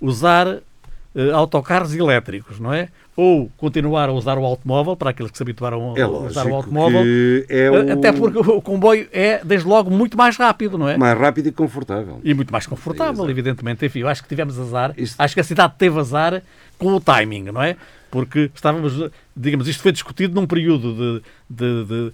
[0.00, 0.60] usar eh,
[1.32, 2.88] autocarros elétricos, não é?
[3.16, 6.54] Ou continuar a usar o automóvel, para aqueles que se habituaram É a usar o
[6.54, 7.02] automóvel,
[7.48, 10.96] é eh, o até porque o comboio é, desde logo, muito mais rápido, não é?
[10.96, 12.20] mais rápido e confortável.
[12.24, 13.30] E muito mais confortável, Exato.
[13.30, 13.86] evidentemente.
[13.86, 14.92] Enfim, eu acho que tivemos azar.
[14.96, 16.42] Isto- Acho que a cidade teve azar
[16.76, 17.76] com o timing, não é?
[18.10, 22.12] Porque estávamos, digamos, isto foi discutido num período de, de, de,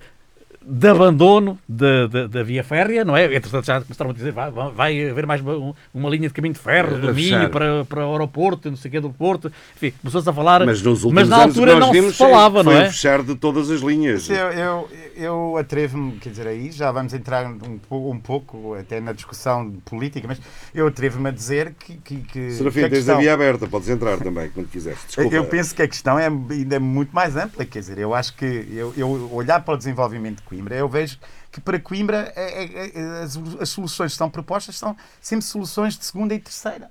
[0.62, 3.34] de abandono da, via férrea, não é?
[3.34, 6.60] Entretanto, já começaram a dizer vai, vai haver mais uma, uma linha de caminho de
[6.60, 9.50] ferro do A Minho para, para o aeroporto, não sei o quê do Porto.
[9.74, 10.64] Enfim, começou-se a falar.
[10.66, 12.88] Mas nos últimos mas na altura não vimos se falava, é, não foi é?
[12.88, 14.28] o fechar de todas as linhas.
[14.28, 19.12] Eu, eu, eu atrevo-me, quer dizer, aí já vamos entrar um, um pouco até na
[19.12, 20.40] discussão política, mas
[20.74, 21.94] eu atrevo-me a dizer que.
[21.96, 24.98] que, que Serafim, que a tens a questão- via aberta, podes entrar também quando quiseres.
[25.06, 25.34] Desculpa.
[25.34, 28.44] Eu penso que a questão é ainda muito mais ampla, quer dizer, eu acho que
[28.44, 31.16] eu, eu olhar para o desenvolvimento de Coimbra, eu vejo
[31.52, 35.96] que para Coimbra é- é- é- as, as soluções que são propostas são sempre soluções
[35.96, 36.90] de segunda e terceira.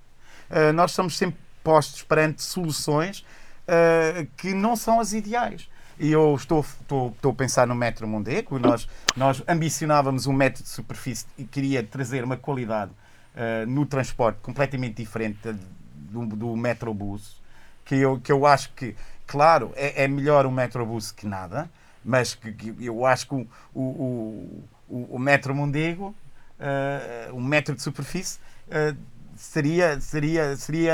[0.49, 3.26] Ah, nós estamos sempre postos perante soluções
[3.68, 5.70] ah, que não são as ideais.
[5.99, 8.88] E eu estou, estou, estou a pensar no metro Mondego, nós,
[9.18, 12.91] nós ambicionávamos um metro de superfície e queria trazer uma qualidade
[13.36, 15.38] ah, no transporte completamente diferente
[15.93, 17.38] do, do metrobus
[17.84, 18.95] que eu, que eu acho que,
[19.26, 21.68] claro, é, é melhor o Metrobus que nada,
[22.04, 26.16] mas que, que eu acho que o, o, o, o- Metro Mondego,
[26.60, 28.39] eh, o metro de superfície,
[28.70, 28.95] eh,
[29.36, 30.93] seria, seria, seria,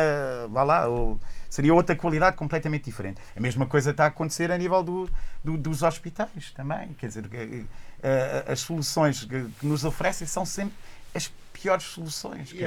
[0.50, 3.20] vá lá, o- seria outra qualidade completamente diferente.
[3.36, 5.10] A mesma coisa está a acontecer a nível do,
[5.44, 6.94] do- dos hospitais também.
[6.98, 7.66] Quer dizer, que,
[8.04, 10.76] eh, as soluções que, que nos oferecem são sempre
[11.14, 12.52] as piores soluções.
[12.52, 12.58] quer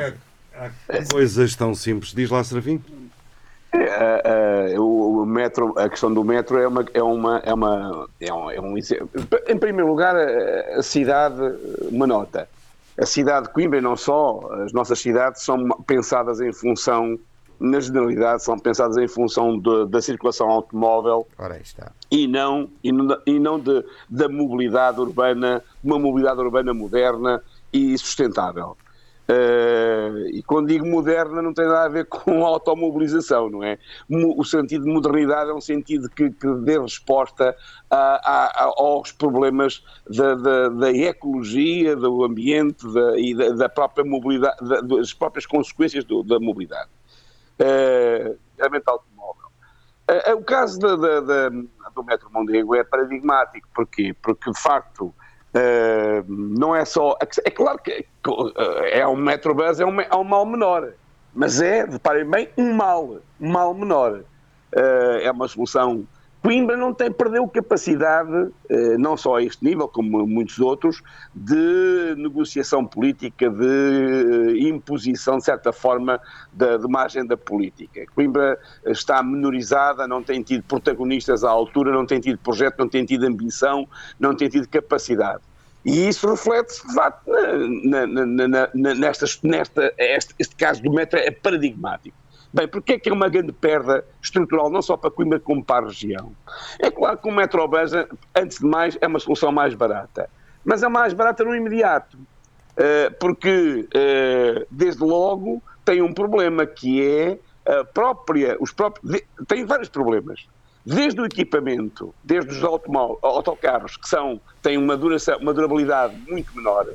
[0.93, 1.09] dizer.
[1.13, 2.13] Coisas tão simples.
[2.13, 2.83] Diz lá, Serafim.
[3.73, 8.09] É, é, o, o metro, a questão do metro é uma, é uma, é uma,
[8.21, 8.79] é um, é um.
[8.79, 11.41] Em primeiro lugar, a, a cidade,
[11.91, 12.49] uma nota.
[13.01, 17.19] A cidade de Coimbra, e não só, as nossas cidades são pensadas em função,
[17.61, 21.93] na generalidade, são pensadas em função de- da circulação automóvel Ora, aí está.
[22.11, 27.41] e não, e não, e não de, da mobilidade urbana, uma mobilidade urbana moderna
[27.73, 28.77] e sustentável.
[29.31, 33.79] Eh, e quando digo moderna não tem nada a ver com automobilização, não é?
[34.09, 37.55] O sentido de modernidade é um sentido que, que dê resposta
[37.91, 44.03] a- a- aos problemas da, da- da ecologia, do ambiente da- e da, da própria
[44.03, 46.89] mobilidade, da- das próprias consequências do- da mobilidade.
[47.59, 49.49] Eh, ambiente automóvel.
[50.09, 53.69] Eh, O caso do Metro Mondego é paradigmático.
[53.75, 54.15] Porquê?
[54.23, 55.13] Porque, de facto,
[55.55, 57.17] eh, não é só.
[57.45, 60.93] É claro que eh, é um Metrobus, é um, é um mal menor.
[61.35, 63.19] Mas é, reparem bem, um mal.
[63.41, 64.23] Um mal menor.
[64.73, 66.07] Eh, é uma solução.
[66.43, 71.03] Coimbra não tem, perdeu capacidade, eh, não só a este nível, como muitos outros,
[71.35, 76.21] de negociação política, de eh, imposição, de certa forma,
[76.53, 78.05] da- de uma agenda política.
[78.15, 83.05] Coimbra está menorizada, não tem tido protagonistas à altura, não tem tido projeto, não tem
[83.05, 85.43] tido ambição, não tem tido capacidade.
[85.85, 87.31] E isso reflete-se, de facto,
[88.75, 92.17] nestas, nesta, este, este caso do metro é paradigmático.
[92.53, 95.87] Bem, porque é que é uma grande perda estrutural, não só para Coimbra como para
[95.87, 96.33] a região?
[96.79, 97.93] É claro que o Metrobus,
[98.35, 100.31] antes de mais, é uma solução mais barata.
[100.65, 102.17] Mas é mais barata no imediato.
[102.17, 107.39] Uh, porque, uh, desde logo, tem um problema que é
[107.69, 110.47] a própria, os próprios, tem vários problemas.
[110.87, 116.87] Desde o equipamento, desde os autocarros, que são, têm uma, duração, uma durabilidade muito menor,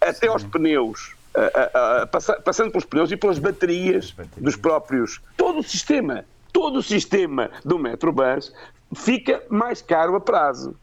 [0.00, 4.42] até aos pneus, a- a- a- passa- passando pelos pneus e pelas baterias baterias.
[4.42, 5.20] dos próprios.
[5.36, 8.52] Todo o sistema, todo o sistema do Metrobus
[8.96, 10.74] fica mais caro a prazo.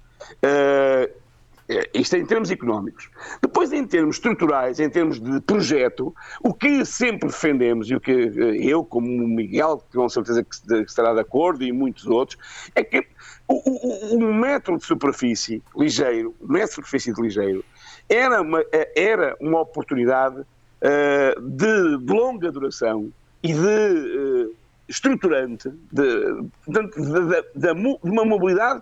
[0.44, 1.28] Uh,
[1.70, 3.10] é, Isto em termos económicos.
[3.42, 8.12] Depois, em termos estruturais, em termos de projeto, o que sempre defendemos, e o que
[8.12, 12.40] eh, eu, como o Miguel, com certeza que estará de acordo, e muitos outros,
[12.74, 13.06] é que
[13.50, 17.66] o, o- o- um metro de superfície ligeiro, um metro de superfície de ligeiro,
[18.10, 20.44] era uma, eh, era uma oportunidade
[20.82, 23.10] eh, de, longa duração
[23.44, 24.48] e de eh,
[24.88, 28.82] estruturante, de, de- de- uma mobilidade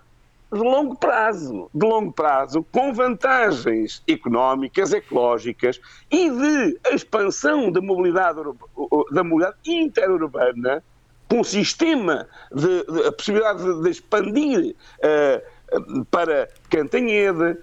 [0.52, 8.40] de longo prazo, de longo prazo, com vantagens económicas, ecológicas e de expansão da mobilidade,
[9.10, 10.82] da mobilidade interurbana,
[11.28, 15.42] com um sistema de, a possibilidade de, expandir eh,
[16.12, 17.58] para Cantanhede,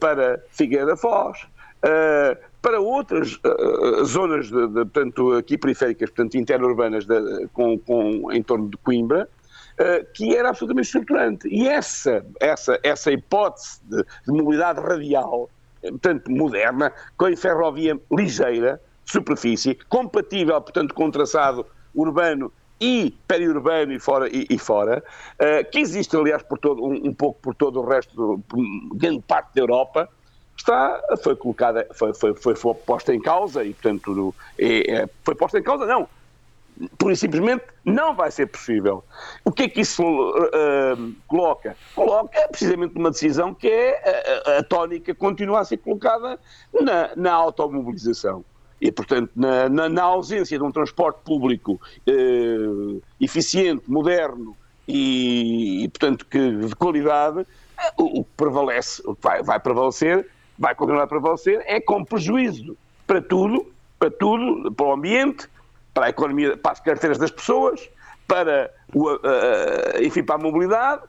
[0.00, 1.46] para Figueira Foz,
[1.82, 8.30] eh, para outras eh, zonas, de, de, portanto, aqui periféricas, portanto, interurbanas de- com, com,
[8.32, 9.28] em torno de Coimbra,
[9.78, 11.48] eh, que era absolutamente estruturante.
[11.48, 13.96] E essa, essa, essa hipótese de,
[14.26, 15.50] de mobilidade radial,
[15.82, 22.52] eh, portanto, moderna, com ferrovia ligeira, superfície, compatível, portanto, com o traçado urbano
[22.82, 25.04] e periurbano e fora, e, e fora
[25.38, 28.58] eh, que existe, aliás, por todo, um, um pouco por todo o resto, por
[28.96, 30.08] grande parte da Europa,
[30.56, 35.60] está, foi colocada, foi, foi, foi, foi posta em causa e, portanto, é- foi posta
[35.60, 36.08] em causa, não,
[37.08, 39.04] e simplesmente não vai ser possível.
[39.44, 40.02] O que é que isso
[40.52, 40.96] eh,
[41.28, 41.76] coloca?
[41.94, 46.40] Coloca precisamente uma decisão que é a, a, tónica continua a ser colocada
[46.72, 48.44] na, na automobilização.
[48.82, 54.56] E, portanto, na, na- na ausência de um transporte público eh, eficiente, moderno
[54.88, 57.46] e, e, portanto, que, de qualidade,
[57.96, 60.28] o, o que prevalece, o que vai, vai prevalecer,
[60.58, 62.76] vai continuar a prevalecer, é com prejuízo
[63.06, 65.46] para tudo, para tudo, para o ambiente,
[65.94, 67.88] para a economia, para as carteiras das pessoas,
[68.26, 69.18] para, o, a-
[70.02, 71.02] enfim, para a mobilidade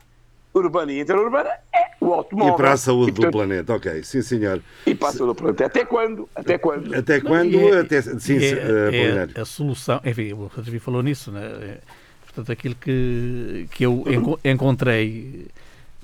[0.54, 2.54] urbana e interurbana, é o automóvel.
[2.54, 4.60] E para a saúde E, do portanto, planeta, ok, sim senhor.
[4.86, 5.66] E para a saúde do planeta.
[5.66, 6.28] Até quando?
[6.34, 6.94] Até quando?
[6.94, 7.58] Até quando?
[7.58, 8.02] é- Até...
[8.02, 11.42] Sim, sim, é- eh, é a solução, enfim, o Rodrigo falou nisso, né?
[11.44, 11.78] É,
[12.24, 15.46] portanto, aquilo que, que eu enco- encontrei,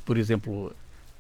[0.05, 0.73] por exemplo,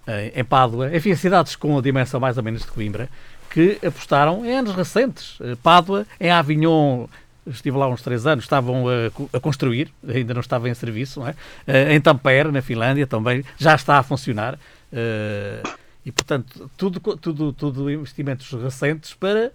[0.08, 3.08] em, em Pádua, enfim, cidades com a dimensão mais ou menos de Coimbra,
[3.50, 5.36] que apostaram em anos recentes.
[5.40, 7.06] Eh, Pádua, em Avignon,
[7.50, 11.28] estive lá uns três anos, estavam a, a construir, ainda não estava em serviço, não
[11.28, 11.34] é?
[11.66, 14.58] Eh, Em Tampere, na Finlândia, também já está a funcionar.
[14.92, 15.62] Eh,
[16.04, 19.52] E, portanto, tudo, tudo, tudo investimentos recentes para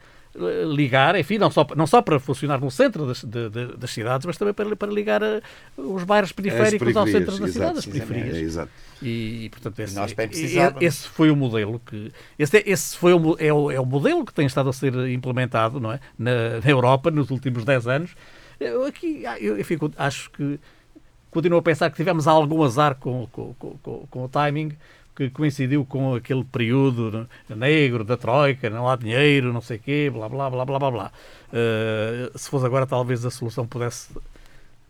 [0.67, 4.25] ligar, enfim, não só, não só para funcionar no centro das, de- de- das cidades,
[4.25, 5.41] mas também para, para ligar eh,
[5.77, 8.35] os bairros periféricos ao centro da cidade, as exato, periferias.
[8.35, 8.71] É, exato.
[9.01, 10.81] E, portanto, esse, nós bem e- precisávamos.
[10.83, 12.11] esse foi o modelo que.
[12.37, 14.93] Esse, é- esse foi o, é, o, é o modelo que tem estado a ser
[15.09, 15.99] implementado não é?
[16.17, 18.15] na, na Europa nos últimos 10 anos.
[18.59, 20.59] Eu, aqui, ah, eu, enfim, acho que
[21.31, 24.71] continuo a pensar que tivemos algum azar com, com, com, com- com o timing
[25.15, 30.11] que coincidiu com aquele período negro da Troika, não há dinheiro, não sei o quê,
[30.13, 31.11] blá blá blá blá blá blá.
[31.53, 34.09] Eh, se fosse agora, talvez a solução pudesse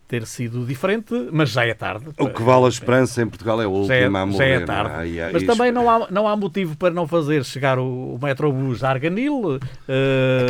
[0.07, 2.05] ter sido diferente, mas já é tarde.
[2.19, 4.51] O que vale a esperança em Portugal é o Já é, último a já morrer.
[4.51, 5.19] é tarde.
[5.19, 5.32] é?
[5.34, 8.84] Mas e também não há, não há motivo para não fazer chegar o, o Metrobus
[8.84, 10.45] a Arganil, eh,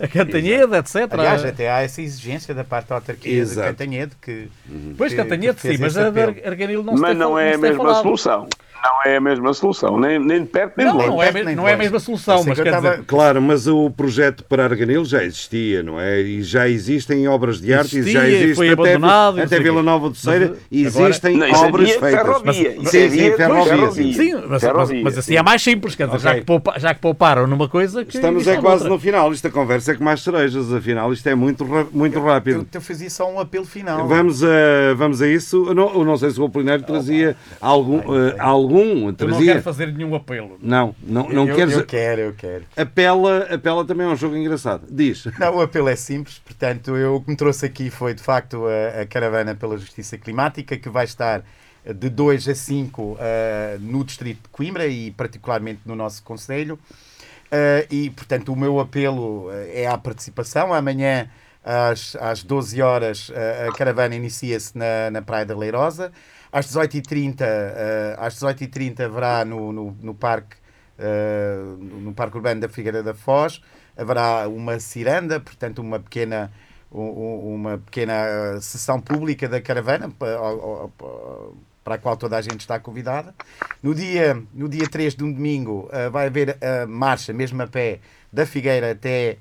[0.00, 0.76] A Cantanhede.
[0.76, 1.12] etc.
[1.12, 3.68] Aliás, até há essa exigência da parte da autarquia Exato.
[3.68, 4.48] de Cantanhede que.
[4.96, 6.06] Pois que- Cantanhede, sim, mas a.
[6.08, 8.02] Arganil não se Mas não é a mesma falado.
[8.02, 8.48] solução.
[8.82, 11.08] Não é a mesma solução, nem, nem de perto nem de Não, longe.
[11.10, 11.70] não é, não longe.
[11.72, 14.44] é a mesma solução, Eu mas que eu quer estava- dizer, Claro, mas o projeto
[14.44, 16.20] para Arganil já existia, não é?
[16.20, 19.82] E já existem obras de arte, e Existia, já existe foi até, abandonado até Vila.
[19.82, 22.10] Nova do Ceira, agora- existem Não, isso é obras feitas.
[22.10, 22.44] ferrovia.
[22.44, 24.12] Mas- Isso sim, é sim, via ferrovia, sim.
[24.12, 25.36] sim, mas, mas, Ferrovia, mas assim sim.
[25.38, 26.40] é mais simples, quer dizer, já, Ok.
[26.40, 28.16] que poupa- já que pouparam numa coisa que.
[28.16, 28.88] Estamos isto é quase outra.
[28.90, 29.32] no final.
[29.32, 32.66] Esta conversa é com mais cerejas, afinal, isto é muito, muito Eu, rápido.
[32.72, 34.06] eu fazia só um apelo final.
[34.06, 34.48] Vamos a,
[34.96, 35.64] vamos a isso.
[35.68, 37.98] Eu não, eu não sei se o Apolinário trazia algum.
[38.14, 38.34] eh,
[38.68, 39.52] algum Eu não trazia.
[39.52, 40.58] quero fazer nenhum apelo.
[40.60, 41.74] Não, não, não eu, queres.
[41.74, 42.64] eu quero, eu quero.
[42.76, 44.86] Apela, apela também é um jogo engraçado.
[44.90, 45.24] Diz.
[45.38, 48.64] Não, o apelo é simples, portanto, eu, o que me trouxe aqui foi de facto
[48.66, 51.42] a, a caravana pela justiça climática, que vai estar
[51.94, 56.78] de 2 a 5 eh, no distrito de Coimbra e particularmente no nosso Conselho.
[57.50, 60.74] Eh, e, portanto, o meu apelo eh, é à participação.
[60.74, 61.30] Amanhã,
[61.64, 63.32] às, às 12 horas,
[63.68, 66.12] a caravana inicia-se na, na Praia da Leirosa.
[66.52, 70.56] Às 18h30, eh, às 18h30 haverá no, no, no Parque
[70.98, 73.60] uh, no Parque Urbano da Figueira da Foz.
[73.96, 76.52] Haverá uma ciranda, portanto, uma pequena,
[76.90, 78.14] u- u- uma pequena
[78.56, 82.78] uh, sessão pública da caravana pa- ao- ao- para a qual toda a gente está
[82.78, 83.34] convidada.
[83.82, 88.00] No dia, no dia 3 de um domingo vai haver a marcha, mesmo a pé,
[88.30, 89.38] da Figueira até,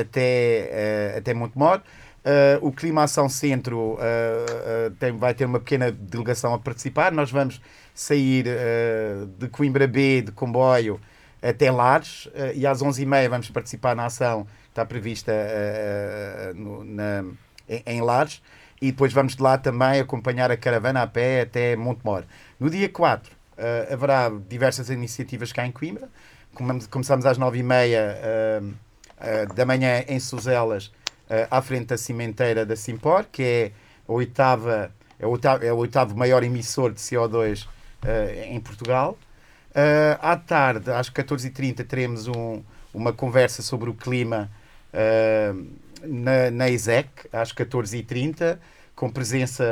[0.00, 1.80] até, até Montemor.
[2.24, 7.12] Uh, o Clima Ação Centro uh, uh, tem- vai ter uma pequena delegação a participar.
[7.12, 7.60] Nós vamos
[7.94, 10.98] sair uh, de Coimbra B de comboio
[11.42, 16.82] até Lares uh, e às 11h30 vamos participar na ação que está prevista uh, no-
[16.84, 17.24] na-
[17.68, 18.40] em, em Lares
[18.80, 22.24] e depois vamos de lá também acompanhar a caravana a pé até Montemor.
[22.58, 26.08] No dia 4 uh, haverá diversas iniciativas cá em Coimbra.
[26.54, 30.90] Comemos- Começamos às 9h30 uh, uh, da manhã em Suzelas
[31.50, 33.72] à frente da cimenteira da Simpor, que é
[34.06, 37.66] oitava, é o oitavo, é o oitavo maior emissor de CO2
[38.06, 39.16] eh, em Portugal.
[39.74, 42.62] Eh, à tarde, às 14h30, teremos um-
[42.92, 44.50] uma conversa sobre o clima
[44.92, 45.52] eh,
[46.02, 48.58] na, na ISEC, às 14h30,
[48.94, 49.64] com presença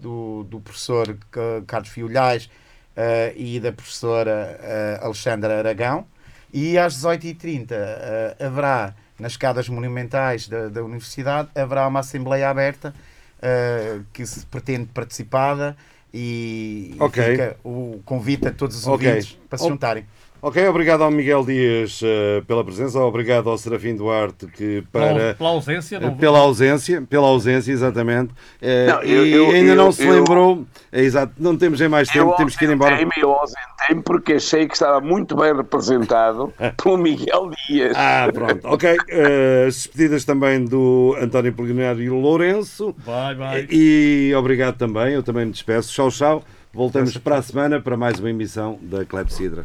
[0.00, 2.48] do, do professor eh, Carlos Fiolhais
[2.96, 6.06] eh, e da professora eh, Alexandra Aragão.
[6.52, 12.94] E às 18h30 eh, haverá, nas escadas monumentais da, da Universidade, haverá uma Assembleia aberta
[13.40, 15.76] eh, que se pretende participada
[16.12, 17.22] e, e Ok.
[17.30, 19.06] fica o convite a todos os Ok.
[19.06, 20.06] ouvintes para se juntarem.
[20.46, 25.34] Ok, obrigado ao Miguel Dias eh, pela presença, obrigado ao Serafim Duarte que Pela, para
[25.34, 28.30] pela ausência, não pela ausência, pela ausência, exatamente.
[28.60, 31.80] Eh, Não, eu- e eu- ainda eu- não se eu- lembrou, é exato, não temos
[31.80, 32.92] em mais tempo, Eu temos que ir embora.
[32.94, 37.96] ausentei-me, Eu ausentei-me porque achei que estava muito bem representado pelo Miguel Dias.
[37.96, 38.98] Ah, pronto, ok.
[39.08, 42.94] Eh, as despedidas também do António Polinário Lourenço.
[42.98, 43.66] Vai, vai.
[43.70, 45.90] E obrigado também, eu também me despeço.
[45.90, 46.44] Tchau, tchau.
[46.70, 49.64] Voltamos para a semana para mais uma emissão da Clepsidra.